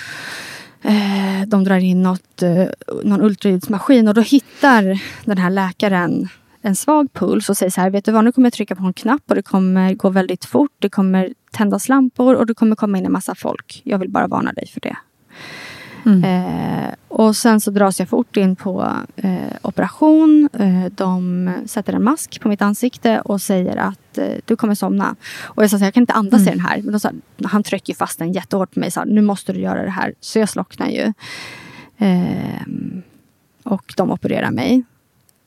[0.82, 2.66] eh, de drar in något, eh,
[3.04, 6.30] någon ultraljudsmaskin och då hittar den här läkaren
[6.62, 8.84] en svag puls och säger så här, vet du vad, nu kommer jag trycka på
[8.84, 10.72] en knapp och det kommer gå väldigt fort.
[10.80, 13.82] Det kommer tändas lampor och det kommer komma in en massa folk.
[13.84, 14.96] Jag vill bara varna dig för det.
[16.06, 16.24] Mm.
[16.24, 20.50] Eh, och sen så dras jag fort in på eh, operation.
[20.54, 25.16] Eh, de sätter en mask på mitt ansikte och säger att eh, du kommer somna.
[25.42, 26.82] Och jag sa så här, jag kan inte andas i den här.
[26.82, 27.12] Men de sa,
[27.44, 28.92] han trycker fast den jättehårt på mig.
[28.92, 30.14] Sa, nu måste du göra det här.
[30.20, 31.14] Så jag slocknar ju.
[31.98, 33.02] Ehm,
[33.64, 34.84] och de opererar mig.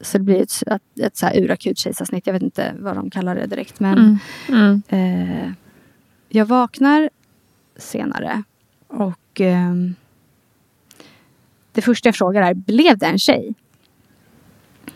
[0.03, 2.27] Så det blir ett, ett, ett så här urakut kejsarsnitt.
[2.27, 3.81] Jag vet inte vad de kallar det direkt.
[3.81, 4.83] Men Mm.
[4.89, 5.43] Mm.
[5.43, 5.53] Eh,
[6.29, 7.11] jag vaknar
[7.77, 8.43] senare
[8.89, 9.95] och ehm,
[11.73, 13.55] det första jag frågar är, blev det en tjej?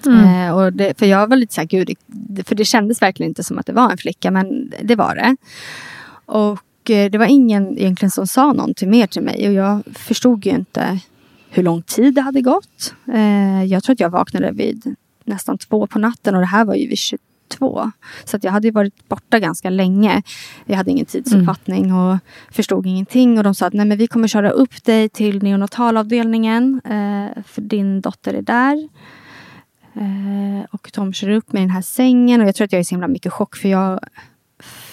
[0.07, 0.49] Mm.
[0.49, 1.91] Eh, och det, för jag var lite så här, gud,
[2.45, 5.37] för det kändes verkligen inte som att det var en flicka, men det var det.
[6.27, 10.47] Och eh, det var ingen egentligen som sa någonting mer till mig och jag förstod
[10.47, 11.01] ju inte
[11.57, 12.95] hur lång tid det hade gått.
[13.13, 14.95] Eh, jag tror att jag vaknade vid
[15.25, 17.91] nästan två på natten och det här var ju vid 22.
[18.25, 20.23] Så att jag hade varit borta ganska länge.
[20.67, 22.19] Jag hade ingen tidsuppfattning och
[22.51, 23.39] förstod ingenting.
[23.39, 26.81] Och de sa att Nej, men vi kommer köra upp dig till neonatalavdelningen.
[26.85, 28.89] Eh, för din dotter är där.
[29.95, 32.41] Eh, och de kör upp mig i den här sängen.
[32.41, 34.01] Och jag tror att jag är så himla mycket chock för jag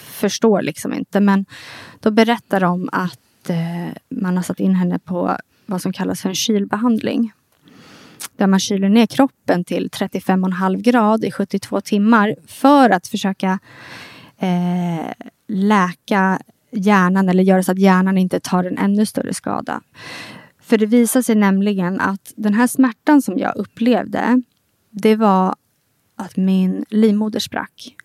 [0.05, 1.20] förstår liksom inte.
[1.20, 1.45] Men
[1.99, 3.20] då berättar de att
[4.09, 7.32] man har satt in henne på vad som kallas för en kylbehandling.
[8.38, 13.59] Där man kyler ner kroppen till 35,5 grad i 72 timmar för att försöka
[14.38, 15.11] eh,
[15.47, 16.39] läka
[16.72, 19.82] hjärnan eller göra så att hjärnan inte tar en ännu större skada.
[20.61, 24.41] För det visar sig nämligen att den här smärtan som jag upplevde
[24.89, 25.55] det var
[26.16, 27.95] att min livmoder sprack.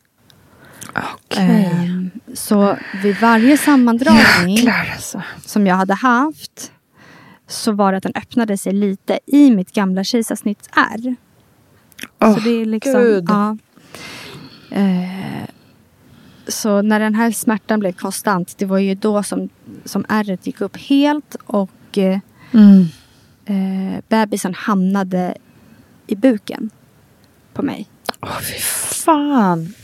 [0.95, 1.71] Okej.
[1.73, 5.23] Ehm, så vid varje sammandragning Jäklar alltså.
[5.45, 6.73] som jag hade haft
[7.49, 11.16] så var det att den öppnade sig lite i mitt gamla kejsarsnittsärr.
[12.20, 13.24] Åh, så det är liksom, Gud.
[13.28, 13.57] ja.
[14.70, 15.44] Eh,
[16.49, 19.49] så när den här smärtan blev konstant, det var ju då som,
[19.84, 22.18] som ärret gick upp helt och eh,
[22.53, 22.84] Mm.
[23.44, 25.34] eh, bebisen hamnade
[26.07, 26.70] i buken
[27.55, 27.88] på mig.
[28.22, 28.59] Åh, fy
[29.05, 29.74] fan.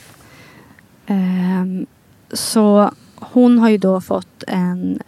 [1.06, 1.86] Ehm,
[2.32, 4.98] så hon har ju då fått en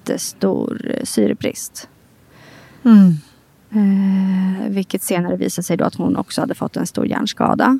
[0.00, 1.88] jättestor eh, syrebrist.
[2.84, 3.14] Mm.
[3.72, 7.78] Eh, vilket senare visade sig då att hon också hade fått en stor hjärnskada.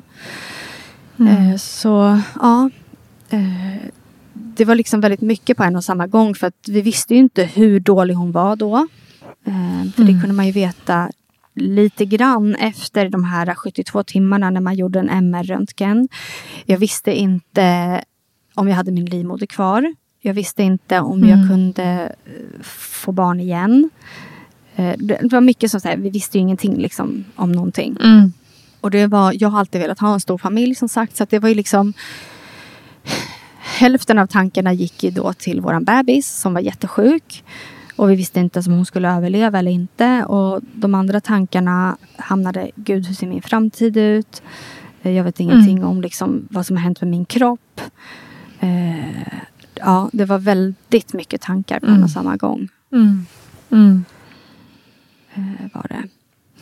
[1.19, 1.51] Mm.
[1.51, 2.69] Eh, så ja,
[3.29, 3.89] eh,
[4.33, 6.35] det var liksom väldigt mycket på en och samma gång.
[6.35, 8.87] För att vi visste ju inte hur dålig hon var då.
[9.45, 11.09] Eh, för det kunde man ju veta
[11.55, 16.07] lite grann efter de här 72 timmarna när man gjorde en MR-röntgen.
[16.65, 18.03] Jag visste inte
[18.55, 19.95] om jag hade min livmoder kvar.
[20.21, 23.89] Jag visste inte om jag kunde eh, få barn igen.
[24.75, 27.97] Eh, Det var mycket som så här, vi visste ju ingenting liksom, om någonting.
[28.03, 28.33] Mm.
[28.81, 31.17] Och det var, jag har alltid velat ha en stor familj som sagt.
[31.17, 31.93] Så det var ju liksom
[33.63, 37.43] Hälften av tankarna gick ju då till våran bebis som var jättesjuk.
[37.95, 40.25] Och vi visste inte om hon skulle överleva eller inte.
[40.25, 44.41] Och de andra tankarna hamnade, gud hur ser min framtid ut?
[45.01, 47.81] Eh, Jag vet ingenting om liksom vad som har hänt med min kropp.
[48.59, 48.99] Eh,
[49.81, 52.69] ja, det var väldigt mycket tankar på en och samma gång.
[52.91, 53.25] Mm.
[53.69, 54.05] Mm.
[55.33, 56.03] Eh, var det.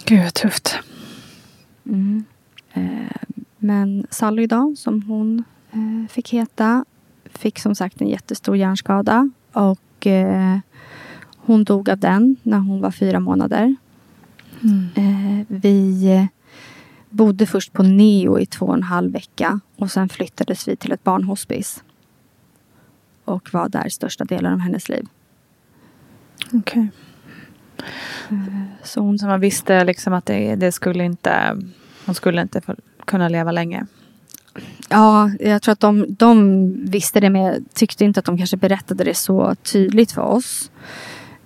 [0.06, 0.80] Gud vad tufft.
[1.86, 2.24] Mm.
[2.74, 6.86] Eh, men Sally då, som hon eh, fick heta,
[7.26, 9.30] fick som sagt en jättestor hjärnskada.
[9.54, 10.58] Och eh,
[11.38, 13.76] hon dog av den när hon var fyra månader.
[14.96, 16.26] Eh, vi eh,
[17.10, 19.60] bodde först på Neo i två och en halv vecka.
[19.76, 21.84] Och sen flyttades vi till ett barnhospice.
[23.30, 25.08] Och var där största delen av hennes liv.
[26.54, 26.88] Okej.
[28.84, 31.58] Så hon man visste liksom att det, det skulle inte,
[32.06, 32.62] hon skulle inte
[33.06, 33.86] kunna leva länge.
[34.90, 38.58] Ja, jag tror att de, de visste det men jag tyckte inte att de kanske
[38.58, 40.72] berättade det så tydligt för oss.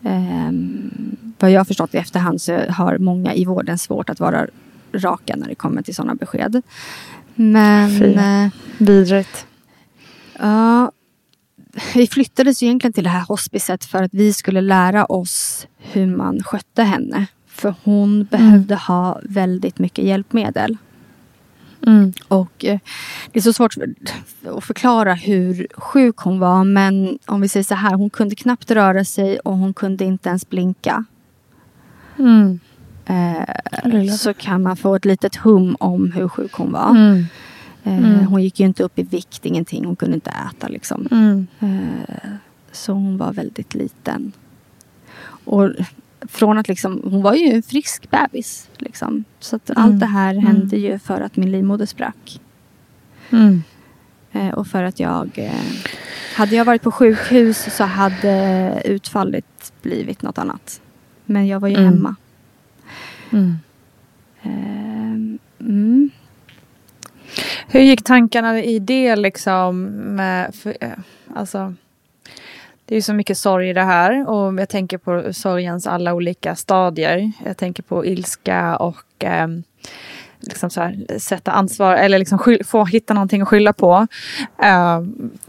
[0.04, 4.48] Ehm, vad jag har förstått i efterhand så har många i vården svårt att vara
[4.94, 6.62] raka när det kommer till sådana besked.
[7.36, 8.14] Men Fy.
[8.14, 9.46] eh, Vidrigt.
[10.40, 10.92] ja,
[11.96, 16.44] vi flyttades egentligen till det här hospicet för att vi skulle lära oss hur man
[16.44, 17.28] skötte henne.
[17.48, 20.78] För hon behövde ha väldigt mycket hjälpmedel.
[21.88, 22.14] Mm.
[22.28, 22.80] Och eh,
[23.32, 23.76] det är så svårt
[24.58, 26.64] att förklara hur sjuk hon var.
[26.64, 30.30] Men om vi säger så här, hon kunde knappt röra sig och hon kunde inte
[30.30, 31.06] ens blinka.
[32.20, 32.60] Mm.
[33.06, 36.90] Eh, så kan man få ett litet hum om hur sjuk hon var.
[37.84, 38.06] Mm.
[38.06, 39.86] Eh, hon gick ju inte upp i vikt, ingenting.
[39.86, 41.08] Hon kunde inte äta liksom.
[41.12, 41.48] Mm.
[41.60, 42.32] Eh,
[42.72, 44.32] så hon var väldigt liten.
[45.46, 45.70] Och
[46.22, 48.70] från att liksom, hon var ju en frisk bebis.
[48.78, 49.24] Liksom.
[49.40, 52.42] Så att allt det här hände ju för att min livmoder sprack.
[53.30, 53.64] Mm.
[54.32, 55.52] Eh, och för att jag...
[56.36, 60.82] Hade jag varit på sjukhus så hade utfallet blivit något annat.
[61.26, 61.94] Men jag var ju Mm.
[61.94, 62.16] hemma.
[65.60, 66.10] Mm.
[67.68, 69.82] Hur gick tankarna i det liksom?
[69.86, 70.90] Med, för, eh,
[71.36, 71.74] alltså,
[72.86, 76.14] det är ju så mycket sorg i det här och jag tänker på sorgens alla
[76.14, 77.32] olika stadier.
[77.46, 79.48] Jag tänker på ilska och eh,
[80.40, 84.08] liksom så här, sätta ansvar eller liksom skyll, få hitta någonting att skylla på.
[84.64, 85.02] Eh,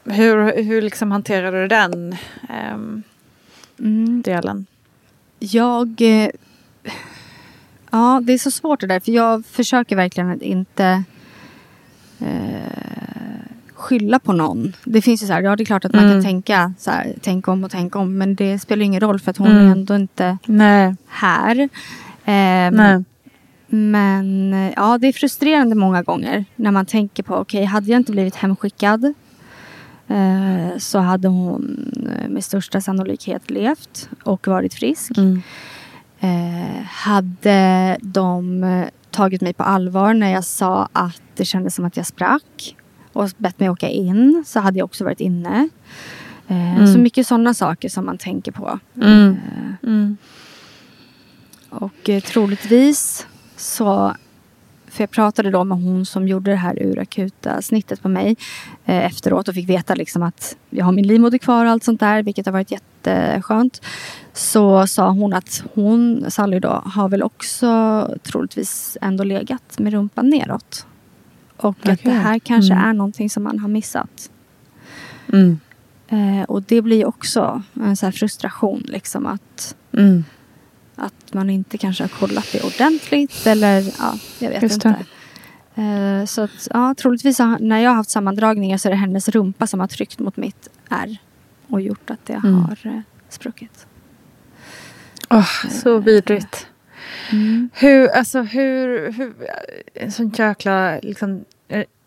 [0.04, 2.12] hur hur liksom hanterade du den
[2.48, 3.02] eh,
[3.78, 4.22] Mm.
[4.22, 4.66] delen?
[5.38, 6.00] Jag...
[6.00, 6.28] Eh,
[7.90, 9.00] ja, det är så svårt det där.
[9.00, 11.04] För jag försöker verkligen att inte
[13.74, 14.72] skylla på någon.
[14.84, 16.14] Det finns ju så här, ja det är klart att man Mm.
[16.16, 18.18] kan tänka så här, tänk om och tänk om.
[18.18, 19.66] Men det spelar ingen roll för att hon Mm.
[19.66, 20.94] är ändå inte Nej.
[21.08, 21.68] här.
[22.24, 23.04] Ehm, Nej.
[23.66, 27.90] Men eh, ja, det är frustrerande många gånger när man tänker på, okej, okay, hade
[27.90, 29.04] jag inte blivit hemskickad
[30.08, 35.18] eh, så hade hon eh, med största sannolikhet levt och varit frisk.
[35.18, 35.42] Mm.
[36.20, 41.84] Eh, hade de eh, tagit mig på allvar när jag sa att det kändes som
[41.84, 42.76] att jag sprack
[43.12, 45.68] och bett mig åka in så hade jag också varit inne.
[46.48, 46.92] Eh, mm.
[46.92, 48.78] Så mycket sådana saker som man tänker på.
[48.96, 49.28] Mm.
[49.30, 50.16] Eh, mm.
[51.70, 54.14] Och eh, troligtvis så
[54.94, 58.36] för jag pratade då med hon som gjorde det här urakuta snittet på mig
[58.84, 62.00] eh, efteråt och fick veta liksom att jag har min livmoder kvar och allt sånt
[62.00, 63.82] där, vilket har varit jätteskönt.
[64.32, 70.30] Så sa hon att hon, Sally då, har väl också troligtvis ändå legat med rumpan
[70.30, 70.86] neråt.
[71.56, 71.92] Och okay.
[71.92, 72.88] att det här kanske mm.
[72.88, 74.30] är någonting som man har missat.
[75.32, 75.60] Mm.
[76.08, 80.24] Eh, och det blir också en så frustration liksom att mm.
[80.96, 85.04] Att man inte kanske har kollat det ordentligt eller ja, jag vet Just inte.
[85.78, 89.66] Uh, så att, ja, troligtvis när jag har haft sammandragningar så är det hennes rumpa
[89.66, 91.16] som har tryckt mot mitt R
[91.68, 92.54] och gjort att det mm.
[92.54, 93.86] har uh, spruckit.
[95.30, 96.66] Oh, så vidrigt.
[97.32, 97.70] Mm.
[97.72, 99.34] Hur, alltså hur, hur,
[99.94, 101.44] en sån jäkla, liksom,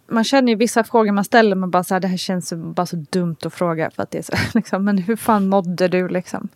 [0.09, 2.85] man känner ju vissa frågor man ställer, men bara så här, det här känns bara
[2.85, 6.07] så dumt att fråga för att det är så, liksom, men hur fan mådde du
[6.07, 6.49] liksom?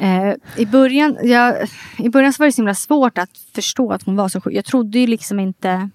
[0.00, 4.02] Eh, i, början, jag, I början så var det så himla svårt att förstå att
[4.02, 4.54] hon var så sjuk.
[4.54, 5.90] Jag trodde ju liksom inte...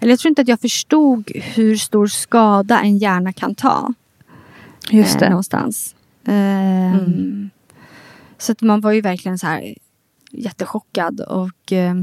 [0.00, 3.94] Eller jag tror inte att jag förstod hur stor skada en hjärna kan ta.
[4.90, 5.24] Just det.
[5.24, 5.94] Eh, någonstans.
[6.24, 7.50] Eh, mm.
[8.38, 9.74] Så att man var ju verkligen så här
[10.30, 11.20] jättechockad.
[11.20, 11.94] Och eh,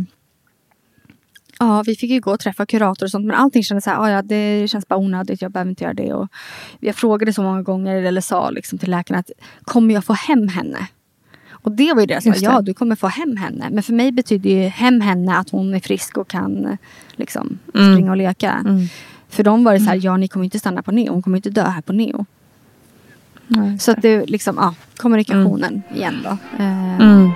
[1.60, 3.26] ja, vi fick ju gå och träffa kurator och sånt.
[3.26, 5.42] Men allting kändes så här, ah, ja, det känns bara onödigt.
[5.42, 6.14] Jag behöver inte göra det.
[6.14, 6.28] Och
[6.80, 9.32] jag frågade så många gånger, eller sa liksom till läkarna att
[9.62, 10.88] kommer jag få hem henne?
[11.52, 13.68] Och det var ju deras svar, ja du kommer få hem henne.
[13.72, 16.78] Men för mig betyder ju hem henne att hon är frisk och kan
[17.12, 17.94] liksom, mm.
[17.94, 18.52] springa och leka.
[18.52, 18.88] Mm.
[19.30, 20.06] För dem var det så här, mm.
[20.06, 21.14] ja ni kommer inte stanna på neo.
[21.14, 22.26] Hon kommer inte dö här på neo.
[23.48, 25.98] Nej, så att det liksom, ja, kommunikationen mm.
[25.98, 26.30] igen då.
[26.64, 27.32] Eh,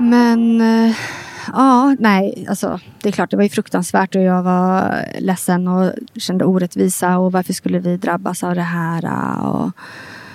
[0.00, 0.96] Men eh,
[1.52, 5.92] ja, nej, alltså det är klart det var ju fruktansvärt och jag var ledsen och
[6.16, 9.04] kände orättvisa och varför skulle vi drabbas av det här?
[9.48, 9.70] Och,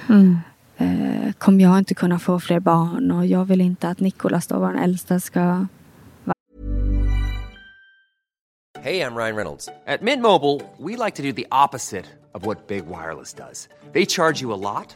[0.09, 0.37] mm.
[0.77, 4.59] eh, kommer jag inte kunna få fler barn och jag vill inte att Nikolas då,
[4.59, 5.65] vår äldsta, ska
[8.85, 9.69] Hej, jag Ryan Reynolds.
[9.87, 13.67] At Mint Mobile, we like to do the opposite of what Big Wireless does.
[13.93, 14.95] They charge you a lot.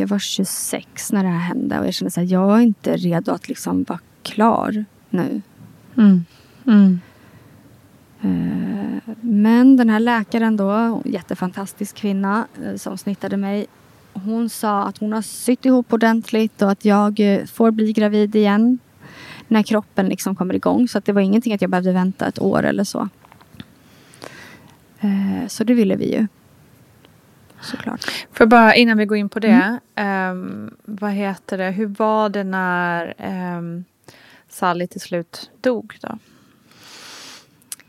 [0.00, 3.32] Jag var 26 när det här hände och jag kände att jag är inte redo
[3.32, 5.42] att liksom vara klar nu.
[5.96, 6.24] Mm.
[6.66, 7.00] Mm.
[8.20, 13.66] Eh, Men den här läkaren då, jättefantastisk kvinna eh, som snittade mig.
[14.12, 18.36] Hon sa att hon har sytt ihop ordentligt och att jag eh, får bli gravid
[18.36, 18.78] igen.
[19.48, 20.88] När kroppen liksom kommer igång.
[20.88, 23.08] Så att det var ingenting att jag behövde vänta ett år eller så.
[25.48, 26.26] Så det ville vi ju.
[27.62, 28.04] Såklart.
[28.32, 29.78] För bara innan vi går in på det.
[29.94, 31.70] ehm, vad heter det?
[31.70, 33.14] Hur var det när
[33.58, 33.84] um,
[34.48, 36.18] Sally till slut dog då?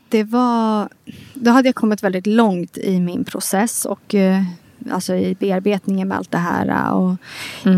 [0.10, 0.90] Det var...
[1.34, 4.44] Då hade jag kommit väldigt långt i min process och eh,
[4.92, 6.68] alltså i bearbetningen med allt det här.
[6.68, 7.16] eh, Och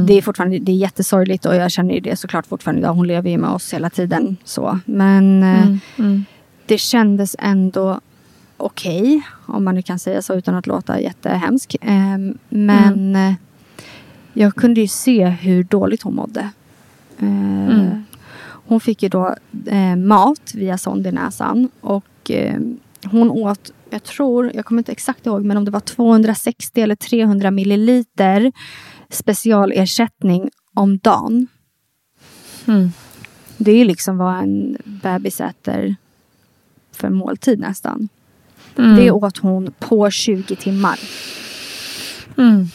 [0.08, 2.94] Det är fortfarande det är jättesorgligt och jag känner ju det såklart fortfarande idag.
[2.94, 4.38] Hon lever ju med oss hela tiden.
[4.44, 4.80] så.
[4.86, 5.80] Men eh, Mm.
[5.98, 6.26] Mm.
[6.66, 8.02] det kändes ändå
[8.66, 11.76] okej, om man nu kan säga så utan att låta jättehemsk.
[11.82, 12.18] Eh,
[12.50, 13.34] men eh,
[14.34, 16.50] jag kunde ju se hur dåligt hon mådde.
[17.20, 18.04] Eh, Mm.
[18.66, 19.36] Hon fick ju då
[19.66, 22.32] eh, mat via sond i näsan och
[23.06, 26.96] hon åt, jag tror, jag kommer inte exakt ihåg, men om det var 260 eller
[26.96, 28.52] 300 milliliter
[29.10, 31.48] specialersättning om dagen.
[32.66, 32.92] Mm.
[33.58, 35.96] Det är liksom vad en bebis äter
[36.92, 38.10] för måltid nästan.
[38.78, 38.96] Mm.
[38.96, 41.00] Det åt hon på 20 timmar.
[42.38, 42.68] Mm.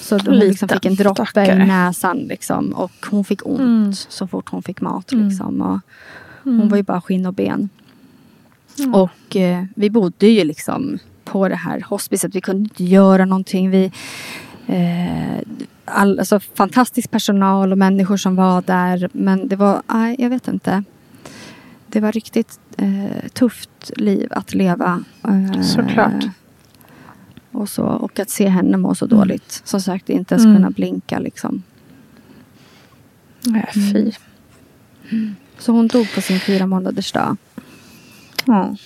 [0.00, 1.62] Så hon liksom fick en droppe stackare.
[1.62, 3.92] i näsan liksom, och hon fick ont Mm.
[3.92, 5.12] så fort hon fick mat.
[5.12, 5.28] Mm.
[5.28, 5.80] Liksom, och
[6.46, 6.60] Mm.
[6.60, 7.68] hon var ju bara skinn och ben.
[8.78, 8.94] Mm.
[8.94, 12.34] Och eh, vi bodde ju liksom på det här hospicet.
[12.34, 13.70] Vi kunde inte göra någonting.
[13.70, 13.92] Vi,
[14.66, 15.38] eh,
[15.84, 19.08] all, alltså, fantastisk personal och människor som var där.
[19.12, 20.82] Men det var, nej, jag vet inte.
[21.86, 25.04] Det var riktigt eh, tufft liv att leva.
[25.24, 26.24] Eh, Såklart.
[27.52, 29.18] Och, så, och att se henne må så Mm.
[29.18, 29.62] dåligt.
[29.64, 30.56] Som sagt, inte ens Mm.
[30.56, 31.62] kunna blinka liksom.
[33.42, 34.12] Nej, fy.
[35.58, 37.36] Så hon dog på sin fyra månaders dag.
[38.44, 38.76] Ja.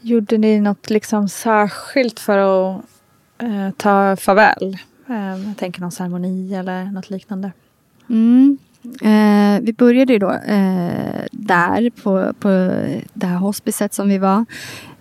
[0.00, 2.84] Gjorde ni något liksom särskilt för att
[3.38, 4.78] eh, ta farväl?
[5.08, 5.16] Eh,
[5.46, 7.52] jag tänker någon ceremoni eller något liknande.
[8.08, 8.58] Mm.
[9.02, 12.48] Eh, vi började ju då eh, där på, på
[13.14, 14.44] det här hospicet som vi var.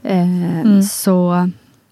[0.03, 0.81] Eh, Mm.
[0.83, 1.49] Så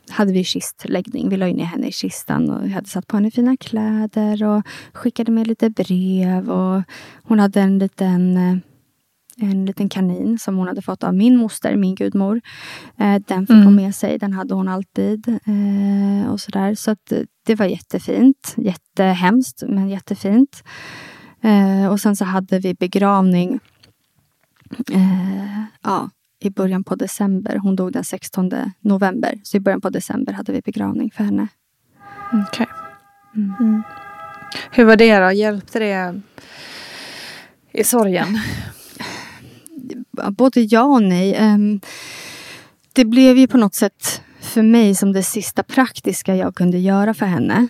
[0.10, 1.30] hade vi kistläggning.
[1.30, 4.64] Vi la ner henne i kistan och vi hade satt på henne fina kläder och
[4.94, 6.50] skickade med lite brev.
[6.52, 6.84] Och
[7.24, 8.58] hon hade en liten, eh,
[9.52, 12.42] en liten kanin som hon hade fått av min moster, min gudmor.
[12.98, 13.66] Eh, den fick Mm.
[13.66, 14.18] hon med sig.
[14.18, 15.28] Den hade hon alltid.
[15.28, 16.76] Eh, och sådär.
[16.76, 17.14] Så att,
[17.46, 18.54] det var jättefint.
[18.58, 20.64] Jättehemskt, men jättefint.
[21.46, 23.60] Eh, och sen så hade vi begravning
[24.92, 27.58] eh, ja, i början på december.
[27.58, 29.40] Hon dog den 16 november.
[29.44, 31.48] Så i början på december hade vi begravning för henne.
[32.48, 32.68] Okej.
[33.36, 33.54] Mm.
[33.60, 33.84] Mm.
[34.72, 35.32] Hur var det då?
[35.32, 36.22] Hjälpte det
[37.72, 38.40] i sorgen?
[40.32, 41.36] Både ja och nej.
[41.36, 41.82] Ehm,
[42.94, 47.14] det blev ju på något sätt för mig som det sista praktiska jag kunde göra
[47.14, 47.68] för henne.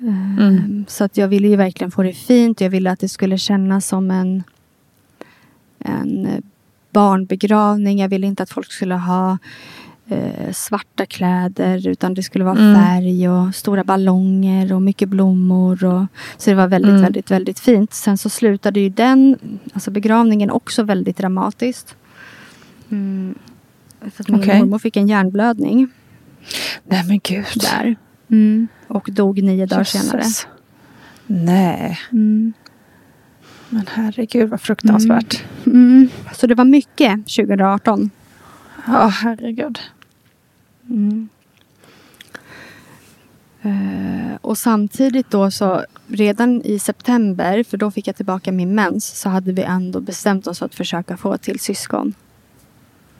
[0.00, 0.84] Ehm, Mm.
[0.88, 2.60] Så att jag ville ju verkligen få det fint.
[2.60, 4.42] Jag ville att det skulle kännas som en,
[5.78, 6.38] en eh,
[6.90, 7.98] barnbegravning.
[7.98, 9.38] Jag ville inte att folk skulle ha
[10.08, 12.74] eh, svarta kläder utan det skulle vara Mm.
[12.84, 15.84] färg och stora ballonger och mycket blommor.
[15.84, 16.06] Och,
[16.38, 17.02] så det var väldigt, Mm.
[17.02, 17.92] väldigt, väldigt fint.
[17.94, 19.38] Sen så slutade ju den,
[19.72, 21.96] alltså begravningen också väldigt dramatiskt.
[22.90, 23.34] Mm.
[24.00, 24.58] För att min Okej.
[24.60, 25.88] mormor fick en hjärnblödning
[26.84, 27.44] Nej men gud.
[27.56, 27.96] där.
[28.30, 28.68] Mm.
[28.86, 30.18] Och dog nio dagar senare.
[30.18, 30.46] Jösses.
[31.26, 32.52] Nej, Mm.
[33.68, 35.44] men herregud vad fruktansvärt.
[35.66, 36.08] Mm.
[36.34, 38.10] Så det var mycket 2018.
[38.86, 39.78] Ja, herregud.
[40.88, 41.28] Mm.
[43.62, 49.20] Eh, och samtidigt då så redan i september, för då fick jag tillbaka min mens,
[49.20, 52.14] så hade vi ändå bestämt oss att försöka få till syskon.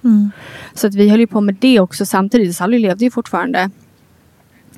[0.04, 0.30] Mm.
[0.74, 2.56] Så att vi höll ju på med det också samtidigt.
[2.56, 3.70] Sally levde ju fortfarande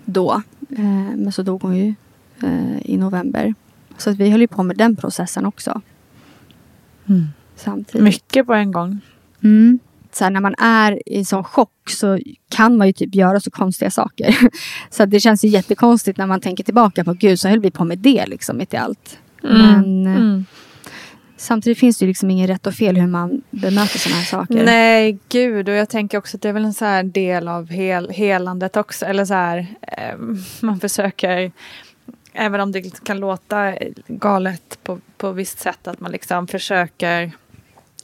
[0.05, 0.42] då.
[0.70, 1.94] Eh, men så dog hon ju
[2.42, 3.55] eh, i november.
[3.98, 5.80] Så att vi höll ju på med den processen också.
[7.07, 7.26] Mm.
[7.57, 8.05] Samtidigt.
[8.05, 9.00] Mycket på en gång.
[9.42, 9.78] Mm.
[10.12, 13.50] Så här, när man är i sån chock så kan man ju typ göra så
[13.50, 14.36] konstiga saker.
[14.90, 17.84] så det känns ju jättekonstigt när man tänker tillbaka på gud så höll vi på
[17.84, 19.18] med det liksom mitt i allt.
[19.42, 20.44] Men eh, Mm
[21.43, 24.64] samtidigt finns det ju liksom ingen rätt och fel hur man bemöter sådana här saker.
[24.64, 25.68] Nej, gud.
[25.68, 28.76] Och jag tänker också att det är väl en så här del av hel, helandet
[28.76, 29.07] också.
[29.07, 30.16] Eller så här, eh,
[30.61, 31.53] man försöker,
[32.32, 33.74] även om det kan låta
[34.07, 37.32] galet på, på visst sätt, att man liksom försöker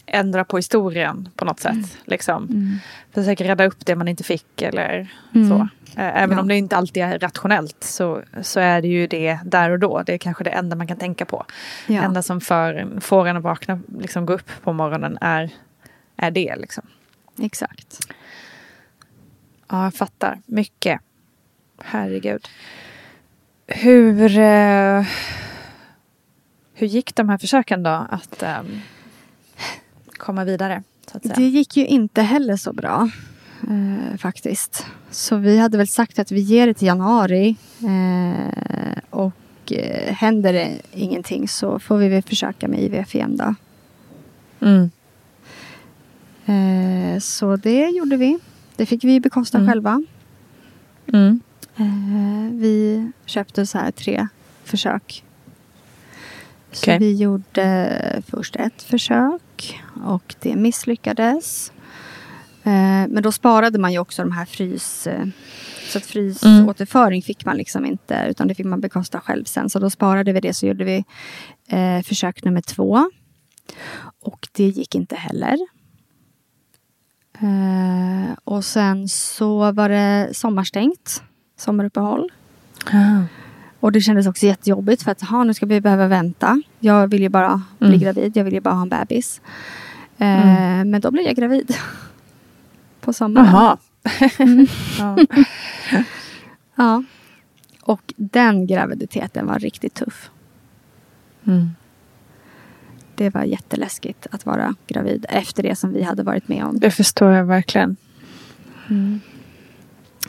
[0.09, 1.99] ändra på historien på något sätt.
[2.05, 2.45] Liksom.
[2.45, 2.77] Mm.
[3.15, 5.49] Försöker rädda upp det man inte fick eller Mm.
[5.49, 5.55] så.
[6.01, 6.41] Eh, Även Ja.
[6.43, 10.03] om det inte alltid är rationellt så, så är det ju det där och då.
[10.07, 11.45] Det är kanske det enda man kan tänka på.
[11.87, 12.03] Det Ja.
[12.03, 15.51] enda som för, får en att vakna, liksom gå upp på morgonen är,
[16.17, 16.57] är det.
[16.57, 16.85] Liksom.
[17.41, 17.99] Exakt.
[19.69, 20.39] Ja, jag fattar.
[20.47, 21.01] Mycket.
[21.83, 22.49] Herregud.
[23.67, 25.03] Hur, eh,
[26.75, 28.81] hur gick de här försöken då att ehm,
[30.19, 30.83] komma vidare?
[31.23, 33.11] Det gick ju inte heller så bra.
[33.63, 34.87] Eh, faktiskt.
[35.11, 37.57] Så vi hade väl sagt att vi ger det till januari.
[37.83, 43.55] Eh, och eh, händer det ingenting så får vi väl försöka med IVF igen då.
[44.67, 44.91] Mm.
[46.47, 48.39] Eh, så det gjorde vi.
[48.77, 49.71] Det fick vi bekosta Mm.
[49.71, 50.03] själva.
[51.13, 51.41] Mm.
[51.77, 54.29] Eh, vi köpte så här tre
[54.65, 55.25] försök.
[56.73, 61.73] Så vi gjorde först ett försök och det misslyckades.
[62.63, 65.07] Eh, men då sparade man ju också de här frys...
[65.07, 65.27] Eh,
[65.89, 69.71] så att frysåterföring fick man liksom inte utan det fick man bekosta själv sen.
[69.71, 71.05] Så då sparade vi det så gjorde vi
[71.69, 73.11] eh, försök nummer två.
[74.21, 75.59] Och det gick inte heller.
[77.41, 81.23] Eh, och sen så var det sommarstängt,
[81.57, 82.33] sommaruppehåll.
[83.81, 86.63] Och det kändes också jättejobbigt för att aha, nu ska vi behöva vänta.
[86.81, 88.01] Jag vill ju bara bli Mm.
[88.01, 89.41] gravid, jag vill ju bara ha en bebis.
[90.19, 91.75] Eh, Men då blev jag gravid.
[93.01, 93.47] På sommaren.
[93.47, 93.77] Jaha.
[94.39, 94.67] Mm.
[94.99, 95.17] ja.
[96.75, 97.03] Ja.
[97.83, 100.31] Och den graviditeten var riktigt tuff.
[101.47, 101.71] Mm.
[103.15, 106.79] Det var jätteläskigt att vara gravid efter det som vi hade varit med om.
[106.81, 107.97] Det förstår jag verkligen.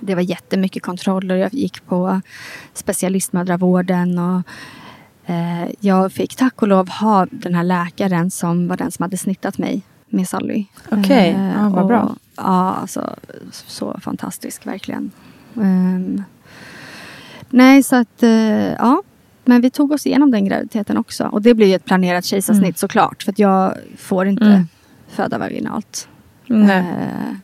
[0.01, 1.35] Det var jättemycket kontroller.
[1.35, 2.21] Jag gick på
[2.73, 4.41] specialistmödravården och
[5.29, 9.17] eh, jag fick tack och lov ha den här läkaren som var den som hade
[9.17, 10.65] snittat mig med Sally.
[10.91, 12.15] Okej, Eh, ja, vad och- bra.
[12.35, 13.15] Ja, alltså
[13.51, 15.11] så fantastisk verkligen.
[15.55, 16.23] Ehm,
[17.49, 19.03] nej, så att eh, ja.
[19.45, 21.23] Men vi tog oss igenom den graviditeten också.
[21.25, 22.73] Och det ju ett planerat kejsarsnitt Mm.
[22.73, 23.23] såklart.
[23.23, 24.67] För jag får inte Mm.
[25.09, 26.07] föda vaginalt.
[26.47, 26.77] Nej.
[26.77, 27.35] Eh,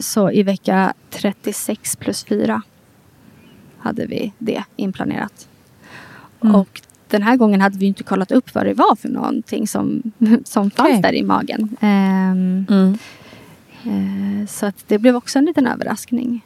[0.00, 2.62] Så i vecka 36 plus 4
[3.78, 5.48] hade vi det inplanerat.
[6.42, 6.54] Mm.
[6.54, 10.02] Och den här gången hade vi inte kollat upp vad det var för någonting som,
[10.44, 11.02] som fanns Okej.
[11.02, 11.76] där i magen.
[11.80, 12.98] Ehm, Mm.
[14.40, 16.44] eh, så att det blev också en liten överraskning.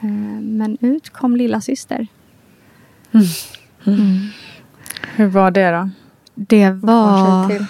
[0.00, 2.06] Ehm, men ut kom lilla syster.
[5.16, 5.90] Hur var det då?
[6.34, 7.66] Det var,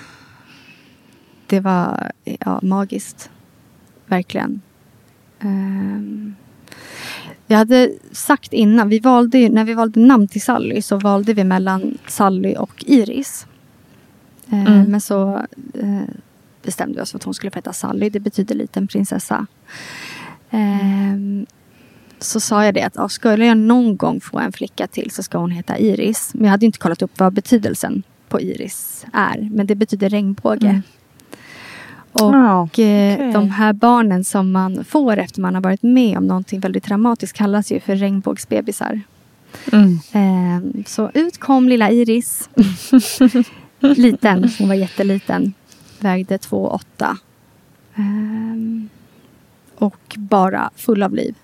[1.47, 3.31] det var ja, magiskt.
[4.09, 4.61] Verkligen.
[5.41, 6.35] Ehm,
[7.47, 11.45] jag hade sagt innan, vi valde, när vi valde namn till Sally så valde vi
[11.45, 13.47] mellan Sally och Iris.
[14.51, 14.91] Ehm, Mm.
[14.91, 16.03] Men så eh,
[16.63, 18.11] bestämde vi oss för att hon skulle få heta Sally.
[18.11, 19.47] Det betyder liten prinsessa.
[20.51, 21.47] Ehm,
[22.19, 25.23] så sa jag det att ja, skulle jag någon gång få en flicka till så
[25.23, 26.31] ska hon heta Iris.
[26.35, 29.49] Men jag hade inte kollat upp vad betydelsen på Iris är.
[29.53, 30.69] Men det betyder regnbåge.
[30.69, 30.83] Mm.
[32.13, 33.33] Och Ja, eh, okej.
[33.33, 37.39] de här barnen som man får efter man har varit med om någonting väldigt traumatiskt
[37.39, 39.01] kallas ju för regnbågsbebisar.
[39.73, 39.99] Mm.
[40.13, 42.51] Ehm, så ut kom lilla Iris.
[43.81, 45.53] Liten, hon var jätteliten.
[46.01, 47.17] Vägde 2,8.
[47.95, 48.89] Ehm,
[49.75, 51.35] och bara full av liv.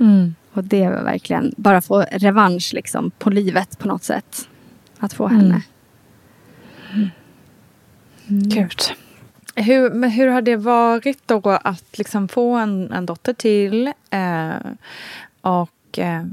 [0.00, 0.34] Mm.
[0.52, 4.48] Och det var verkligen bara få revansch liksom på livet på något sätt.
[4.98, 5.62] Att få henne.
[6.92, 7.10] Mm.
[8.26, 8.80] Gud.
[9.54, 14.52] Hur, men hur har det varit då att liksom få en, en dotter till eh,
[15.40, 16.24] och eh,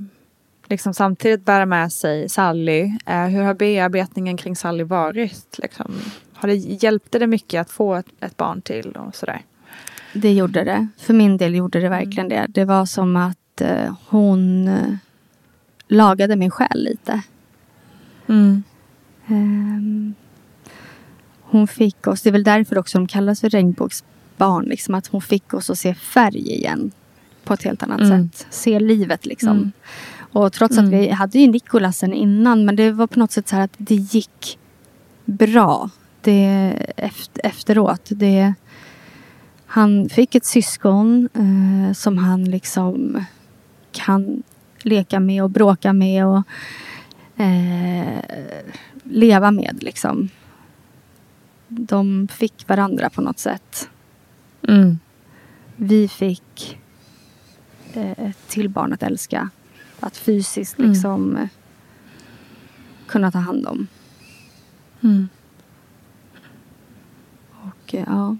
[0.67, 2.97] liksom samtidigt bära med sig Sally?
[3.05, 5.57] Eh, hur har bearbetningen kring Sally varit?
[5.57, 5.95] Liksom?
[6.33, 9.41] Har det, hjälpte det mycket att få ett, ett barn till och sådär?
[10.13, 10.87] Det gjorde det.
[10.97, 12.45] För min del gjorde det verkligen det.
[12.49, 14.95] Det var som att eh, hon eh,
[15.87, 17.21] lagade min själ lite.
[18.27, 18.63] Mm.
[19.27, 20.13] Ehm,
[21.51, 25.21] hon fick oss, det är väl därför också de kallas för regnbågsbarn, liksom att hon
[25.21, 26.91] fick oss att se färg igen.
[27.43, 28.29] På ett helt annat Mm.
[28.31, 28.47] sätt.
[28.49, 29.49] Se livet liksom.
[29.57, 29.71] Mm.
[30.31, 30.85] Och trots Mm.
[30.85, 33.73] att vi hade ju Nikolasen innan, men det var på något sätt så här att
[33.77, 34.59] det gick
[35.25, 35.89] bra.
[36.21, 38.01] det efter, efteråt.
[38.09, 38.53] Det,
[39.65, 43.23] han fick ett syskon eh, som han liksom
[43.91, 44.43] kan
[44.81, 46.43] leka med och bråka med och
[47.37, 48.19] eh,
[49.03, 49.77] leva med.
[49.83, 50.29] Liksom.
[51.69, 53.89] De fick varandra på något sätt.
[54.67, 54.99] Mm.
[55.75, 56.79] Vi fick
[57.93, 59.49] eh, ett till barn att älska.
[59.99, 60.91] Att fysiskt Mm.
[60.91, 61.47] liksom eh,
[63.07, 63.87] kunna ta hand om.
[65.01, 65.29] Mm.
[67.51, 68.35] Och eh, ja.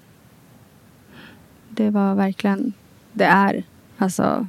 [1.70, 2.74] Det var verkligen,
[3.14, 3.64] det är
[3.98, 4.48] alltså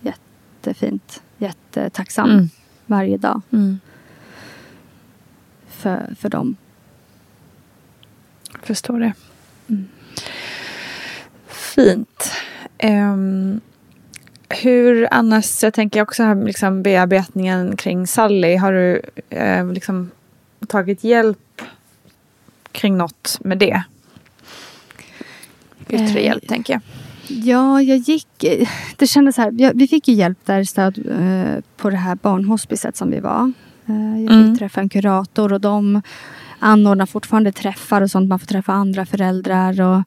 [0.00, 1.22] jättefint.
[1.38, 2.48] Jättetacksam Mm.
[2.86, 3.78] varje dag Mm.
[5.68, 6.56] för, för dem.
[8.62, 9.12] Förstår det.
[9.68, 9.88] Mm.
[11.48, 12.30] Fint.
[12.78, 13.60] Ehm,
[14.62, 18.56] hur annars, jag tänker också här liksom bearbetningen kring Sally.
[18.56, 20.10] Har du eh, liksom
[20.66, 21.62] tagit hjälp
[22.72, 23.82] kring något med det?
[25.88, 26.80] Yttre Eh, hjälp tänker jag.
[27.30, 28.26] Ja, jag gick...
[28.96, 29.54] Det kändes så här.
[29.58, 33.52] jag- Vi fick ju hjälp där stöd eh, på det här barnhospicet som vi var.
[33.86, 34.58] Eh, jag fick Mm.
[34.58, 36.02] träffa en kurator och de
[36.58, 38.28] anordnar fortfarande träffar och sånt.
[38.28, 40.02] Man får träffa andra föräldrar och,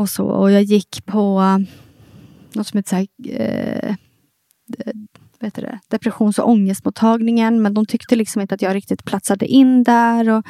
[0.00, 0.26] och så.
[0.26, 1.42] Och jag gick på
[2.52, 3.94] något som heter så här, eh,
[5.40, 5.78] heter det?
[5.88, 7.62] depressions och ångestmottagningen.
[7.62, 10.28] Men de tyckte liksom inte att jag riktigt platsade in där.
[10.28, 10.46] Och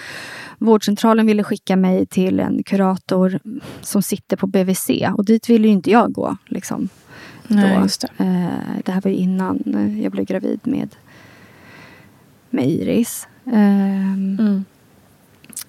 [0.59, 3.41] vårdcentralen ville skicka mig till en kurator
[3.81, 4.91] som sitter på BVC.
[5.17, 6.37] Och dit ville ju inte jag gå.
[6.47, 6.89] Liksom,
[7.47, 8.25] Nej, det.
[8.25, 10.97] Eh, det här var innan eh, jag blev gravid med,
[12.51, 13.29] med Iris.
[13.47, 14.65] Ehm, Mm.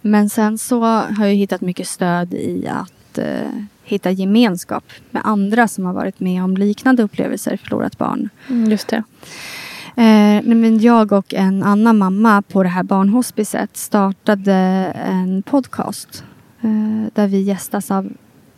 [0.05, 3.49] Men sen så har jag hittat mycket stöd i att eh,
[3.83, 8.29] hitta gemenskap med andra som har varit med om liknande upplevelser, förlorat barn.
[8.49, 9.03] Mm, just det.
[9.95, 14.53] Eh, men jag och en annan mamma på det här barnhospicet startade
[14.95, 16.23] en podcast
[16.61, 18.11] eh, där vi gästas av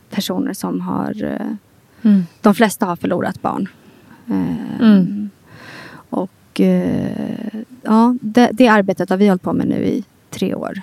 [0.09, 1.23] personer som har...
[1.23, 1.47] Eh,
[2.01, 2.23] Mm.
[2.41, 3.67] de flesta har förlorat barn.
[4.29, 5.29] Eh, Mm.
[6.09, 10.81] Och eh, ja, det, det arbetet har vi hållit på med nu i tre år.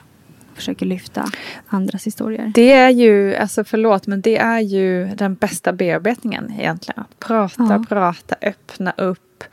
[0.62, 1.24] Försöker lyfta
[1.66, 2.52] andras historier.
[2.54, 7.00] Det är ju, alltså förlåt, men det är ju den bästa bearbetningen egentligen.
[7.00, 7.84] Att prata, Ja.
[7.88, 9.44] prata, öppna upp,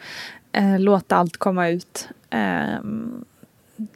[0.51, 2.09] eh, låta allt komma ut.
[2.29, 3.25] Ehm,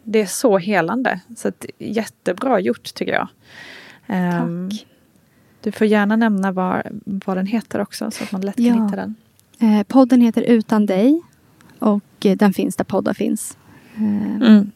[0.03, 1.19] det är så helande.
[1.37, 3.27] Så att, jättebra gjort tycker jag.
[4.07, 4.85] Ehm, Tack.
[5.61, 8.85] Du får gärna nämna vad, vad den heter också så att man lätt kan Ja.
[8.85, 9.15] hitta den.
[9.59, 11.21] Eh, podden heter Utan dig
[11.79, 13.57] och eh, den finns där poddar finns.
[13.95, 14.01] Eh,
[14.47, 14.71] Mm.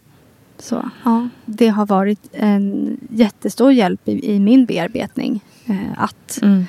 [0.60, 5.44] Så ja, det har varit en jättestor hjälp i, i min bearbetning.
[5.66, 6.66] Eh, att, Mm.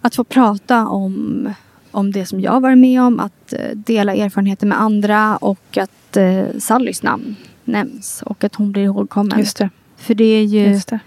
[0.00, 1.48] att få prata om,
[1.90, 6.16] om det som jag varit med om, att eh, dela erfarenheter med andra och att
[6.16, 9.38] eh, Sallys namn nämns och att hon blir ihågkommen.
[9.38, 9.70] Just det.
[9.96, 11.00] För det är ju det.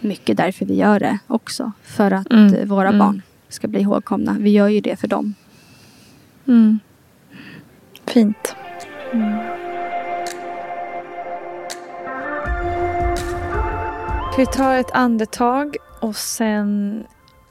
[0.00, 1.72] mycket därför vi gör det också.
[1.82, 2.98] För att Mm, våra mm.
[2.98, 4.36] barn ska bli ihågkomna.
[4.40, 5.34] Vi gör ju det för dem.
[6.46, 6.78] Mm.
[8.06, 8.54] Fint.
[14.36, 17.04] Vi tar ett andetag och sen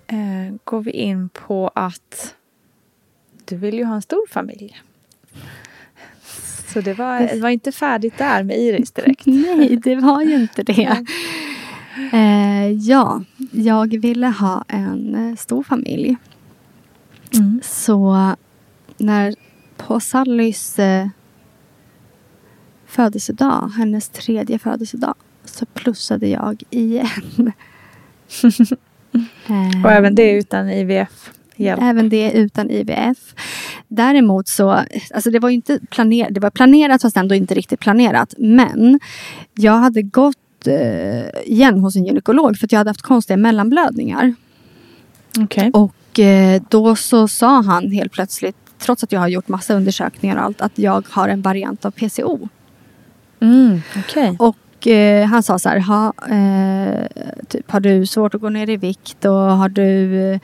[0.07, 2.35] eh, går vi in på att
[3.45, 4.81] du vill ju ha en stor familj.
[6.73, 9.25] Så det var, det var inte färdigt där med Iris direkt.
[9.25, 11.05] Nej, det var ju inte det.
[12.13, 16.17] Eh, ja, jag ville ha en eh, stor familj.
[17.33, 17.61] Mm.
[17.63, 18.35] Så
[18.97, 19.35] när
[19.77, 21.07] på Sallys eh,
[22.85, 25.15] födelsedag, hennes tredje födelsedag,
[25.45, 27.51] så plussade jag igen.
[29.49, 31.81] Eh, Och även det utan IVF-hjälp.
[31.83, 33.35] Även det utan IVF.
[33.87, 34.69] Däremot så,
[35.13, 38.33] alltså det var ju inte planerat, det var planerat fast ändå inte riktigt planerat.
[38.37, 38.99] Men
[39.53, 44.33] jag hade gått eh, igen hos en gynekolog för att jag hade haft konstiga mellanblödningar.
[45.39, 45.71] Okej.
[45.73, 50.35] Och eh, då så sa han helt plötsligt, trots att jag har gjort massa undersökningar
[50.37, 52.49] och allt, att jag har en variant av PCO.
[53.39, 54.35] Mm, okej.
[54.39, 54.55] Och
[54.87, 57.07] eh, han sa så här, ha, eh,
[57.47, 60.39] typ, har du svårt att gå ner i vikt och har du eh,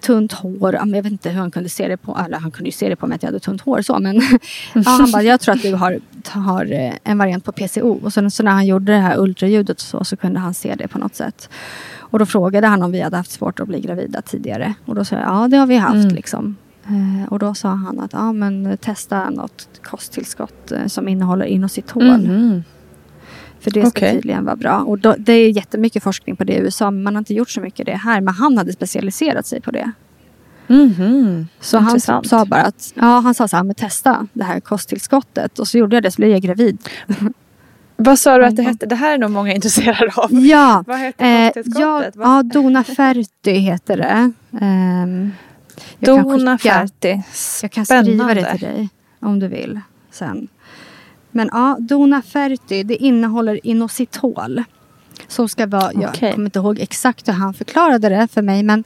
[0.00, 0.74] tunt hår?
[0.74, 2.96] Jag vet inte hur han kunde se det på, eller han kunde ju se det
[2.96, 4.14] på mig att jag hade tunt hår så men
[4.74, 7.98] ja, han bara, jag tror att du har, har eh, en variant på PCO.
[8.04, 10.74] Och sen så när han gjorde det här ultraljudet och så, så kunde han se
[10.74, 11.48] det på något sätt.
[11.98, 14.74] Och då frågade han om vi hade haft svårt att bli gravida tidigare.
[14.84, 16.14] Och då sa jag, ja det har vi haft Mm.
[16.14, 16.56] liksom.
[16.86, 22.02] Eh, och då sa han att, ja men testa något kosttillskott eh, som innehåller inositol.
[22.04, 22.62] Mhm.
[23.60, 24.12] För det ska Okej.
[24.14, 24.78] tydligen vara bra.
[24.78, 26.90] Och då, det är jättemycket forskning på det i USA.
[26.90, 28.20] Men man har inte gjort så mycket det här.
[28.20, 29.92] Men han hade specialiserat sig på det.
[30.66, 31.48] Mhm.
[31.60, 35.58] Så han sa bara att, ja han sa så här, men testa det här kosttillskottet.
[35.58, 36.78] Och så gjorde jag det så blev jag gravid.
[37.96, 38.86] Vad sa du att det hette?
[38.86, 40.28] Det här är nog många intresserade av.
[40.46, 42.16] Ja, Vad heter eh, ja, kosttillskottet?
[42.16, 44.32] Vad- ja Dona Ferti heter det.
[44.50, 45.32] Kan
[45.98, 47.22] Dona Ferti.
[47.62, 48.50] Jag kan skriva det Spännande.
[48.58, 48.88] till dig
[49.20, 49.80] om du vill
[50.10, 50.48] sen.
[51.30, 54.62] Men ja, Dona Ferti det innehåller inositol.
[55.28, 56.32] Som ska vara, jag Okej.
[56.32, 58.62] kommer inte ihåg exakt hur han förklarade det för mig.
[58.62, 58.84] Men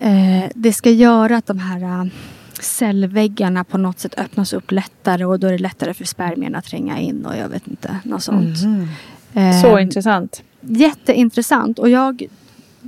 [0.00, 2.04] eh, det ska göra att de här eh,
[2.60, 5.24] cellväggarna på något sätt öppnas upp lättare.
[5.24, 8.22] Och då är det lättare för spermierna att tränga in och jag vet inte, något
[8.22, 8.56] sånt.
[9.34, 10.42] Eh, Så intressant.
[10.60, 11.78] Jätteintressant.
[11.78, 12.22] Och jag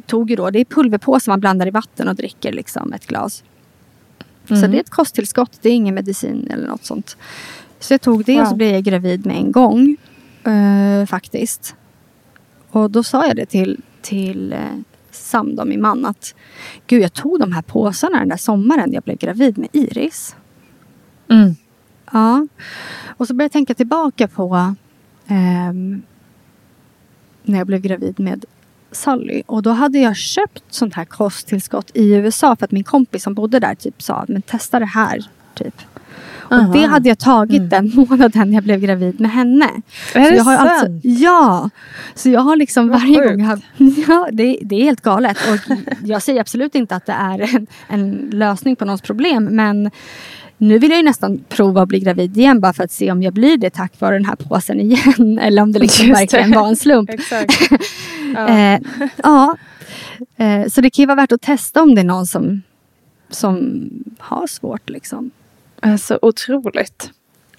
[0.07, 3.45] tog ju då, det är pulverpåse man blandar i vatten och dricker liksom ett glas.
[4.49, 4.71] Så Mm.
[4.71, 7.17] det är ett kosttillskott, det är ingen medicin eller något sånt.
[7.81, 8.57] Så jag tog det och så Wow.
[8.59, 9.97] blev jag gravid med en gång.
[10.45, 11.77] eh, faktiskt.
[12.71, 14.59] Och då sa jag det till, till eh,
[15.11, 16.35] Sam, då, min man, att
[16.87, 20.37] gud jag tog de här påsarna den där sommaren jag blev gravid med Iris.
[21.31, 21.55] Mm.
[22.13, 22.47] Ja.
[23.17, 24.75] Och så började jag tänka tillbaka på
[25.27, 26.03] ehm,
[27.43, 28.45] när jag blev gravid med
[28.93, 29.43] Sally.
[29.47, 33.35] Och då hade jag köpt sånt här kosttillskott i USA för att min kompis som
[33.35, 35.25] bodde där typ sa men testa det här.
[35.55, 35.75] Typ.
[36.51, 36.73] Och Aha.
[36.73, 39.71] det hade jag tagit den månaden jag blev gravid med henne.
[40.15, 40.71] Är Så det jag har sant?
[40.71, 41.71] alltså, ja!
[42.15, 43.31] Så jag har liksom varje sjukt.
[43.31, 43.41] gång...
[43.49, 43.61] Jag,
[44.09, 45.37] ja, det, det är helt galet.
[45.49, 49.45] Och jag säger absolut inte att det är en, en lösning på någons problem.
[49.45, 49.91] Men
[50.59, 53.23] nu vill jag ju nästan prova att bli gravid igen bara för att se om
[53.23, 55.39] jag blir det tack vare den här påsen igen.
[55.43, 56.23] Eller om det liksom Just det.
[56.37, 57.11] verkligen var en slump.
[58.35, 58.49] Ja.
[58.49, 58.81] Eh,
[59.23, 59.57] ja.
[60.37, 62.63] Eh, så det kan ju vara värt att testa om det är någon som,
[63.31, 63.81] som
[64.19, 64.91] har svårt.
[64.91, 65.31] Liksom.
[65.83, 67.11] Alltså otroligt.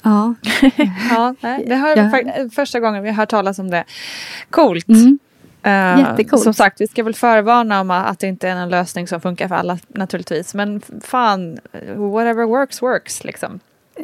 [0.02, 0.36] Ja.
[1.12, 2.50] Ja, det har Ja.
[2.56, 3.84] första gången vi har hört talas om det.
[4.50, 4.88] Coolt.
[4.88, 5.20] Mm.
[5.64, 6.44] Eh, Jättecoolt.
[6.44, 9.48] Som sagt, vi ska väl förvarna om att det inte är en lösning som funkar
[9.48, 10.54] för alla naturligtvis.
[10.54, 11.58] Men fan,
[11.96, 13.60] whatever works works liksom.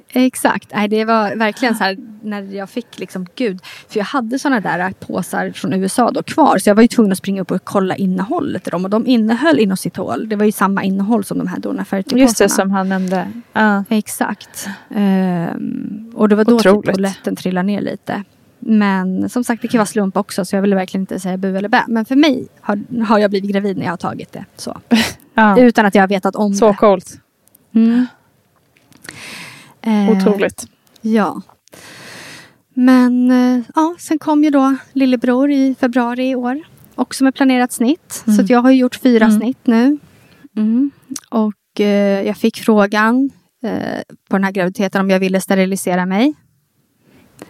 [0.09, 0.71] Exakt.
[0.75, 3.59] Nej, det var verkligen så här när jag fick liksom, gud.
[3.89, 6.57] För jag hade såna där påsar från USA då kvar.
[6.57, 8.83] Så jag var ju tvungen att springa upp och kolla innehållet i dem.
[8.83, 10.29] Och de innehöll inositol.
[10.29, 12.19] Det var ju samma innehåll som de här Dona Ferti-påsarna.
[12.21, 13.31] Just det, som han nämnde.
[13.53, 13.83] Ja.
[13.89, 14.67] Exakt.
[14.95, 18.23] Ehm, och det var då typ polletten trillade ner lite.
[18.59, 20.45] Men som sagt, det kan vara slump också.
[20.45, 21.83] Så jag ville verkligen inte säga bu eller bä.
[21.87, 24.45] Men för mig har, har jag blivit gravid när jag har tagit det.
[24.57, 24.77] Så.
[25.37, 25.59] Ja.
[25.59, 26.77] Utan att jag har vetat om Så det.
[26.77, 27.19] coolt.
[27.75, 28.07] Mm.
[29.86, 30.67] Eh, Otroligt.
[31.01, 31.41] Ja.
[32.73, 36.61] Men eh, ja, sen kom ju då lillebror i februari i år.
[36.95, 38.23] Också med planerat snitt.
[38.36, 39.38] Så att jag har gjort fyra Mm.
[39.39, 39.97] snitt nu.
[40.57, 40.91] Mm.
[41.29, 43.29] Och eh, jag fick frågan
[43.63, 46.33] eh, på den här graviditeten om jag ville sterilisera mig.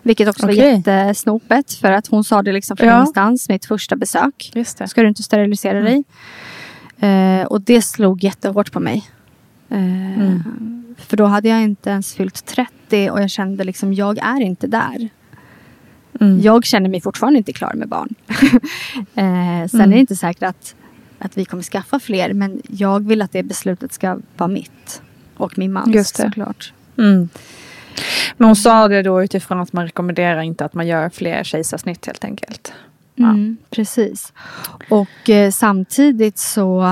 [0.01, 0.75] Vilket också var Okej.
[0.75, 1.73] jättesnopet.
[1.73, 2.95] För att hon sa det liksom från Ja.
[2.95, 4.51] ingenstans, mitt första besök.
[4.55, 4.87] Just det.
[4.87, 6.03] Ska du inte sterilisera dig?
[6.99, 9.09] Eh, och det slog jättehårt på mig.
[9.69, 9.77] Eh,
[10.19, 10.43] Mm.
[10.97, 14.67] För då hade jag inte ens fyllt 30 och jag kände liksom, jag är inte
[14.67, 15.09] där.
[16.19, 16.41] Mm.
[16.41, 18.15] Jag känner mig fortfarande inte klar med barn.
[19.15, 19.91] eh, sen Mm.
[19.91, 20.75] är det inte säkert att,
[21.19, 22.33] att vi kommer skaffa fler.
[22.33, 25.01] Men jag vill att det beslutet ska vara mitt.
[25.37, 26.23] Och min mans Just det.
[26.23, 26.73] såklart.
[26.97, 27.29] Mm.
[28.37, 32.05] Men hon sa det då utifrån att man rekommenderar inte att man gör fler kejsarsnitt
[32.05, 32.73] helt enkelt.
[33.15, 33.29] Ja.
[33.29, 34.33] Mm, precis.
[34.89, 36.83] Och eh, samtidigt så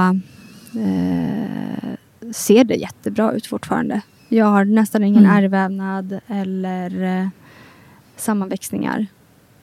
[0.75, 1.93] eh,
[2.33, 4.01] ser det jättebra ut fortfarande.
[4.29, 5.37] Jag har nästan ingen Mm.
[5.37, 7.27] ärrvävnad eller eh,
[8.15, 9.05] sammanväxningar.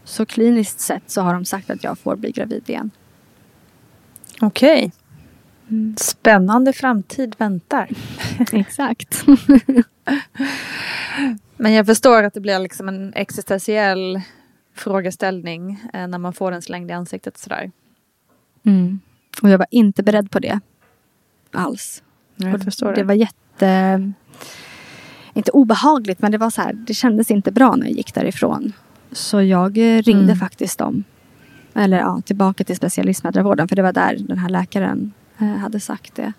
[0.05, 2.91] Så kliniskt sett så har de sagt att jag får bli gravid igen.
[4.41, 4.93] Okej.
[5.71, 5.97] Mm.
[5.99, 7.89] Spännande framtid väntar.
[8.53, 9.25] Exakt.
[11.57, 14.21] Men jag förstår att det blir liksom en existentiell
[14.75, 17.70] frågeställning eh, när man får den slängd i ansiktet sådär.
[18.65, 19.01] Mm.
[19.43, 20.61] Och jag var inte beredd på det.
[21.53, 22.03] Alls.
[22.41, 22.95] Jag förstår det.
[22.95, 24.12] det var jätte...
[25.35, 28.73] Inte obehagligt, men det var så här, det kändes inte bra när jag gick därifrån.
[29.12, 30.37] Så jag eh, ringde Mm.
[30.37, 31.05] faktiskt dem.
[31.75, 33.69] Eller ja, tillbaka till specialistmödravården.
[33.69, 36.33] För det var där den här läkaren eh, hade sagt det.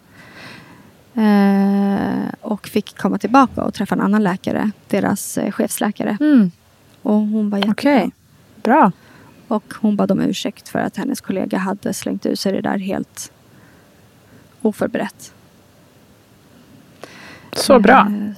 [1.21, 4.71] Eh, och fick komma tillbaka och träffa en annan läkare.
[4.87, 6.17] Deras eh, chefsläkare.
[6.19, 6.51] Mm.
[7.01, 7.73] Och hon var jättebra.
[7.73, 8.11] Okej.
[8.63, 8.91] Bra.
[9.47, 12.77] Och hon bad om ursäkt för att hennes kollega hade slängt ut sig det där
[12.77, 13.31] helt
[14.61, 15.33] oförberett.
[17.53, 17.99] Så bra.
[17.99, 18.31] Eh,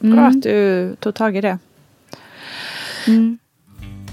[0.00, 1.58] Bra mm, att du tog tag i det.
[3.06, 3.38] mm.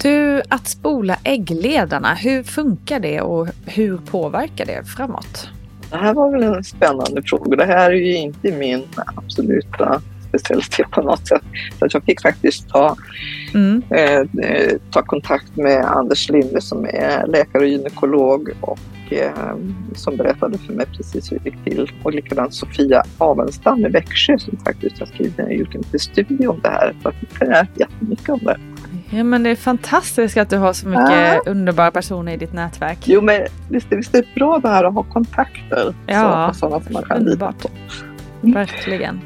[0.02, 5.50] Du, att spola äggledarna, hur funkar det och hur påverkar det framåt?
[5.92, 7.56] Det här var väl en spännande fråga.
[7.56, 8.84] Det här är ju inte min
[9.16, 10.02] absoluta
[10.40, 11.42] specialitet på något sätt.
[11.80, 12.96] Så jag fick faktiskt ta,
[13.54, 13.82] Mm.
[13.90, 19.56] eh, eh, ta kontakt med Anders Linde som är läkare och gynekolog och eh,
[19.96, 21.92] som berättade för mig precis hur det gick till.
[22.04, 26.48] Och likadant Sofia Avenstam i Växjö som faktiskt har skrivit en, gjort en liten studie
[26.48, 26.96] om det här.
[27.04, 28.58] Så att jag kan jättemycket om det.
[29.10, 31.42] Ja men det är fantastiskt att du har så mycket ja.
[31.46, 32.98] underbara personer i ditt nätverk.
[33.06, 35.94] Jo men visst, visst är det bra det här att ha kontakter.
[36.08, 37.70] Ja, så, sådana som man kan lita på.
[38.42, 39.22] Verkligen.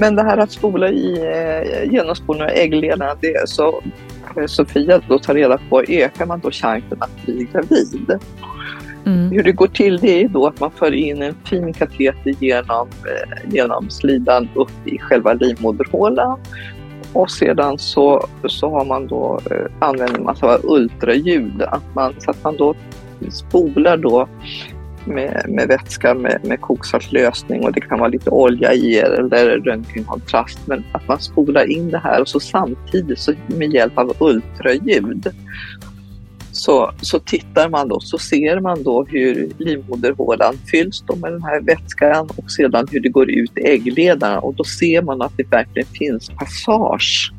[0.00, 3.82] Men det här att spola i eh, genomspolning av äggledarna, det är så
[4.36, 8.18] eh, Sofia då tar reda på, ökar man då chansen att bli gravid?
[9.06, 9.30] Mm.
[9.30, 12.88] Hur det går till det är då att man för in en fin kateter genom,
[12.88, 16.40] eh, genom slidan upp i själva livmoderhålan
[17.12, 22.14] och sedan så, så har man då, eh, använder man sig av ultraljud, att man,
[22.18, 22.74] så att man då
[23.30, 24.28] spolar då
[25.10, 30.58] med, med vätska med, med koksaltlösning och det kan vara lite olja i eller röntgenkontrast.
[30.66, 35.32] Men att man spolar in det här och så samtidigt så med hjälp av ultraljud
[36.52, 41.42] så, så tittar man då, så ser man då hur livmoderhålan fylls då med den
[41.42, 45.32] här vätskan och sedan hur det går ut i äggledarna och då ser man att
[45.36, 47.32] det verkligen finns passage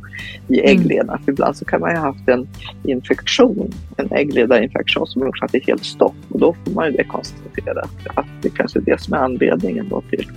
[0.47, 0.71] i mm.
[0.71, 1.13] äggledarna.
[1.13, 1.23] Mm.
[1.23, 2.47] För ibland så kan man ju ha haft en
[2.83, 6.91] infektion, en äggledarinfektion som gjort att det är helt stopp och då får man ju
[6.91, 10.27] det konstaterat att det kanske är det som är anledningen då till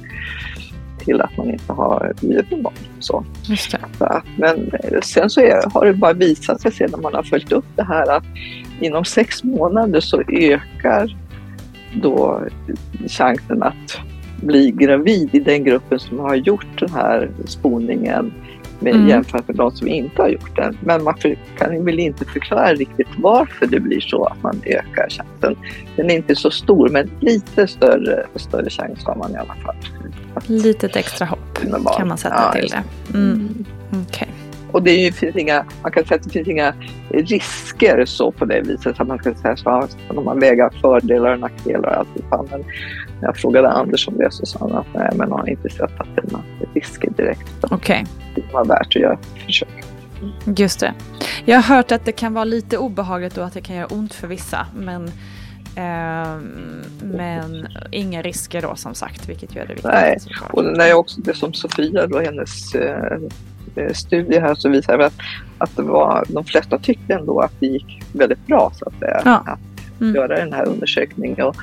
[1.05, 2.75] till att man inte har blivit med barn.
[3.01, 3.25] Så.
[3.49, 3.79] Just det.
[3.99, 4.71] Så att, men
[5.03, 8.17] sen så är, har det bara visat sig sedan man har följt upp det här
[8.17, 8.25] att
[8.81, 11.17] inom sex månader så ökar
[12.03, 12.43] då
[13.09, 14.01] chansen att
[14.43, 18.33] bli gravid i den gruppen som har gjort den här spolningen
[18.81, 19.09] med, mm.
[19.09, 20.79] jämfört med de som inte har gjort den.
[20.81, 21.15] Men man
[21.59, 25.57] kan väl inte förklara riktigt varför det blir så att man ökar chansen.
[25.97, 29.77] Den är inte så stor men lite större, större chans har man i alla fall.
[30.47, 31.59] Litet extra hopp
[31.97, 32.83] kan man sätta ja, till det.
[33.19, 33.33] Mm.
[33.33, 34.05] Mm.
[34.09, 34.29] Okay.
[34.75, 36.75] Och det är ju, finns inga, man kan säga att det finns inga
[37.09, 39.01] risker så på det viset.
[39.01, 41.97] Att man ska säga så om man väger fördelar och nackdelar och
[42.33, 42.51] allt.
[42.51, 42.65] Men
[43.14, 45.69] när jag frågade Anders om det så sa han att nej, men han har inte
[45.69, 46.45] sett att det är några
[46.75, 47.51] risker direkt.
[47.61, 47.77] Okej.
[47.77, 48.05] Okay.
[48.35, 49.85] Det var värt att göra ett försök.
[50.57, 50.95] Just det.
[51.45, 54.15] Jag har hört att det kan vara lite obehagligt och att det kan göra ont
[54.15, 54.67] för vissa.
[54.77, 55.05] Men,
[55.77, 56.39] eh,
[57.03, 59.93] men inga risker då som sagt, vilket gör det viktigt.
[59.93, 60.19] Nej,
[60.51, 63.19] och när jag också, det som Sofia då, hennes eh,
[63.77, 65.15] Eh, studie här så visar att,
[65.59, 69.23] att det var, de flesta tyckte ändå att det gick väldigt bra så att säga.
[69.25, 69.43] Ja.
[69.47, 70.15] Att mm.
[70.15, 71.47] göra den här undersökningen.
[71.47, 71.57] Och,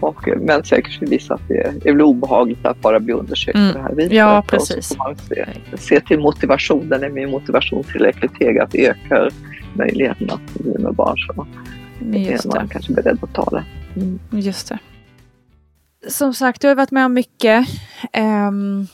[0.00, 3.72] och, men säkert för vissa att det är väl obehagligt att bara bli undersökt mm.
[3.72, 4.12] på det här viset.
[4.12, 4.90] Ja, precis.
[4.90, 5.46] Och se,
[5.78, 7.04] se till motivationen.
[7.04, 9.30] Är min motivation tillräckligt hög att ökar
[9.74, 11.46] möjligheten att bli med barn så
[12.00, 12.72] Just är man det.
[12.72, 13.64] kanske beredd att ta det.
[13.96, 14.18] Mm.
[14.30, 14.78] Just det.
[16.08, 17.68] Som sagt, du har varit med om mycket.
[18.18, 18.86] Um,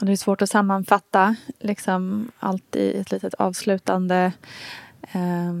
[0.00, 4.32] det är svårt att sammanfatta liksom allt i ett litet avslutande
[5.12, 5.54] eh,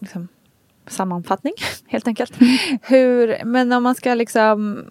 [0.00, 0.28] liksom,
[0.90, 1.52] sammanfattning
[1.86, 2.40] helt enkelt.
[2.40, 2.78] Mm.
[2.82, 4.84] Hur, men om man ska liksom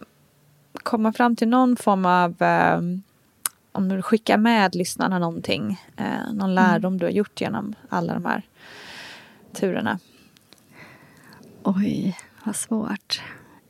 [0.74, 2.82] komma fram till någon form av eh,
[3.72, 6.56] om du skickar med lyssnarna någonting, eh, någon mm.
[6.56, 8.42] lärdom du har gjort genom alla de här
[9.54, 10.00] turerna?
[11.64, 13.22] Oj, vad svårt.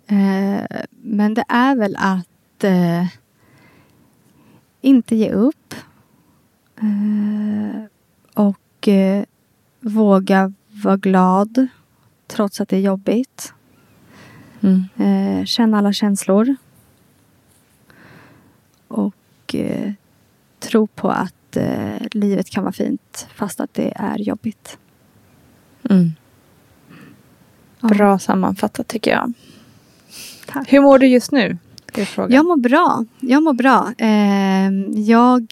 [0.07, 3.05] Eh, men det är väl att eh,
[4.81, 5.75] inte ge upp.
[6.81, 7.83] Eh,
[8.33, 9.23] och eh,
[9.79, 11.67] våga vara glad
[12.29, 13.53] trots att det är jobbigt.
[14.61, 14.83] Mm.
[14.97, 16.55] Eh, känna alla känslor.
[18.87, 19.91] Och eh,
[20.59, 24.77] tro på att eh, livet kan vara fint fast att det är jobbigt.
[25.89, 26.11] Mm.
[27.81, 29.33] Bra sammanfattat tycker jag.
[30.47, 30.73] Tack.
[30.73, 31.57] Hur mår du just nu?
[32.29, 33.05] Jag mår bra.
[33.19, 33.93] Jag mår bra.
[33.97, 35.47] Ehm, eh, jag,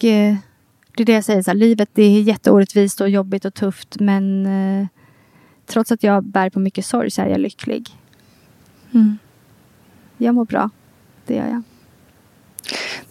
[0.96, 4.00] det är det jag säger, så här, livet det är jätteorättvist och jobbigt och tufft
[4.00, 4.86] men eh,
[5.68, 7.88] trots att jag bär på mycket sorg så är jag lycklig.
[8.94, 9.18] Mm.
[10.16, 10.70] Jag mår bra.
[11.26, 11.62] Det gör jag.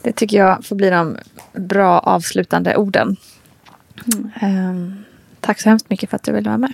[0.02, 1.18] Det tycker jag får bli de
[1.54, 3.16] bra avslutande orden.
[4.14, 4.32] Mm.
[4.42, 4.94] Eh,
[5.40, 6.74] tack så hemskt mycket för att du ville vara med.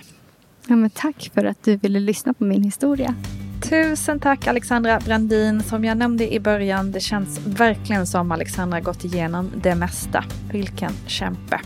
[0.66, 3.14] Ja, men tack för att du ville lyssna på min historia.
[3.62, 5.62] Tusen tack Alexandra Brandin.
[5.62, 10.24] Som jag nämnde i början, det känns verkligen som Alexandra gått igenom det mesta.
[10.52, 11.60] Vilken kämpe.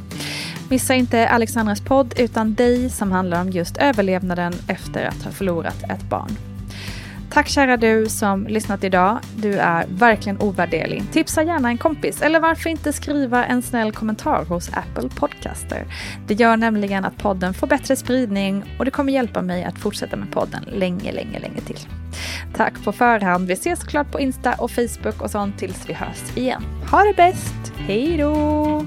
[0.70, 5.82] Missa inte Alexandras podd utan dig som handlar om just överlevnaden efter att ha förlorat
[5.82, 6.30] ett barn.
[7.30, 9.18] Tack kära du som lyssnat idag.
[9.36, 11.02] Du är verkligen ovärderlig.
[11.12, 15.84] Tipsa gärna en kompis eller varför inte skriva en snäll kommentar hos Apple Podcaster.
[16.26, 20.16] Det gör nämligen att podden får bättre spridning och det kommer hjälpa mig att fortsätta
[20.16, 21.80] med podden länge, länge, länge till.
[22.56, 23.46] Tack på förhand.
[23.46, 26.62] Vi ses såklart på Insta och Facebook och sånt tills vi hörs igen.
[26.90, 27.72] Ha det bäst!
[27.76, 28.86] Hej då!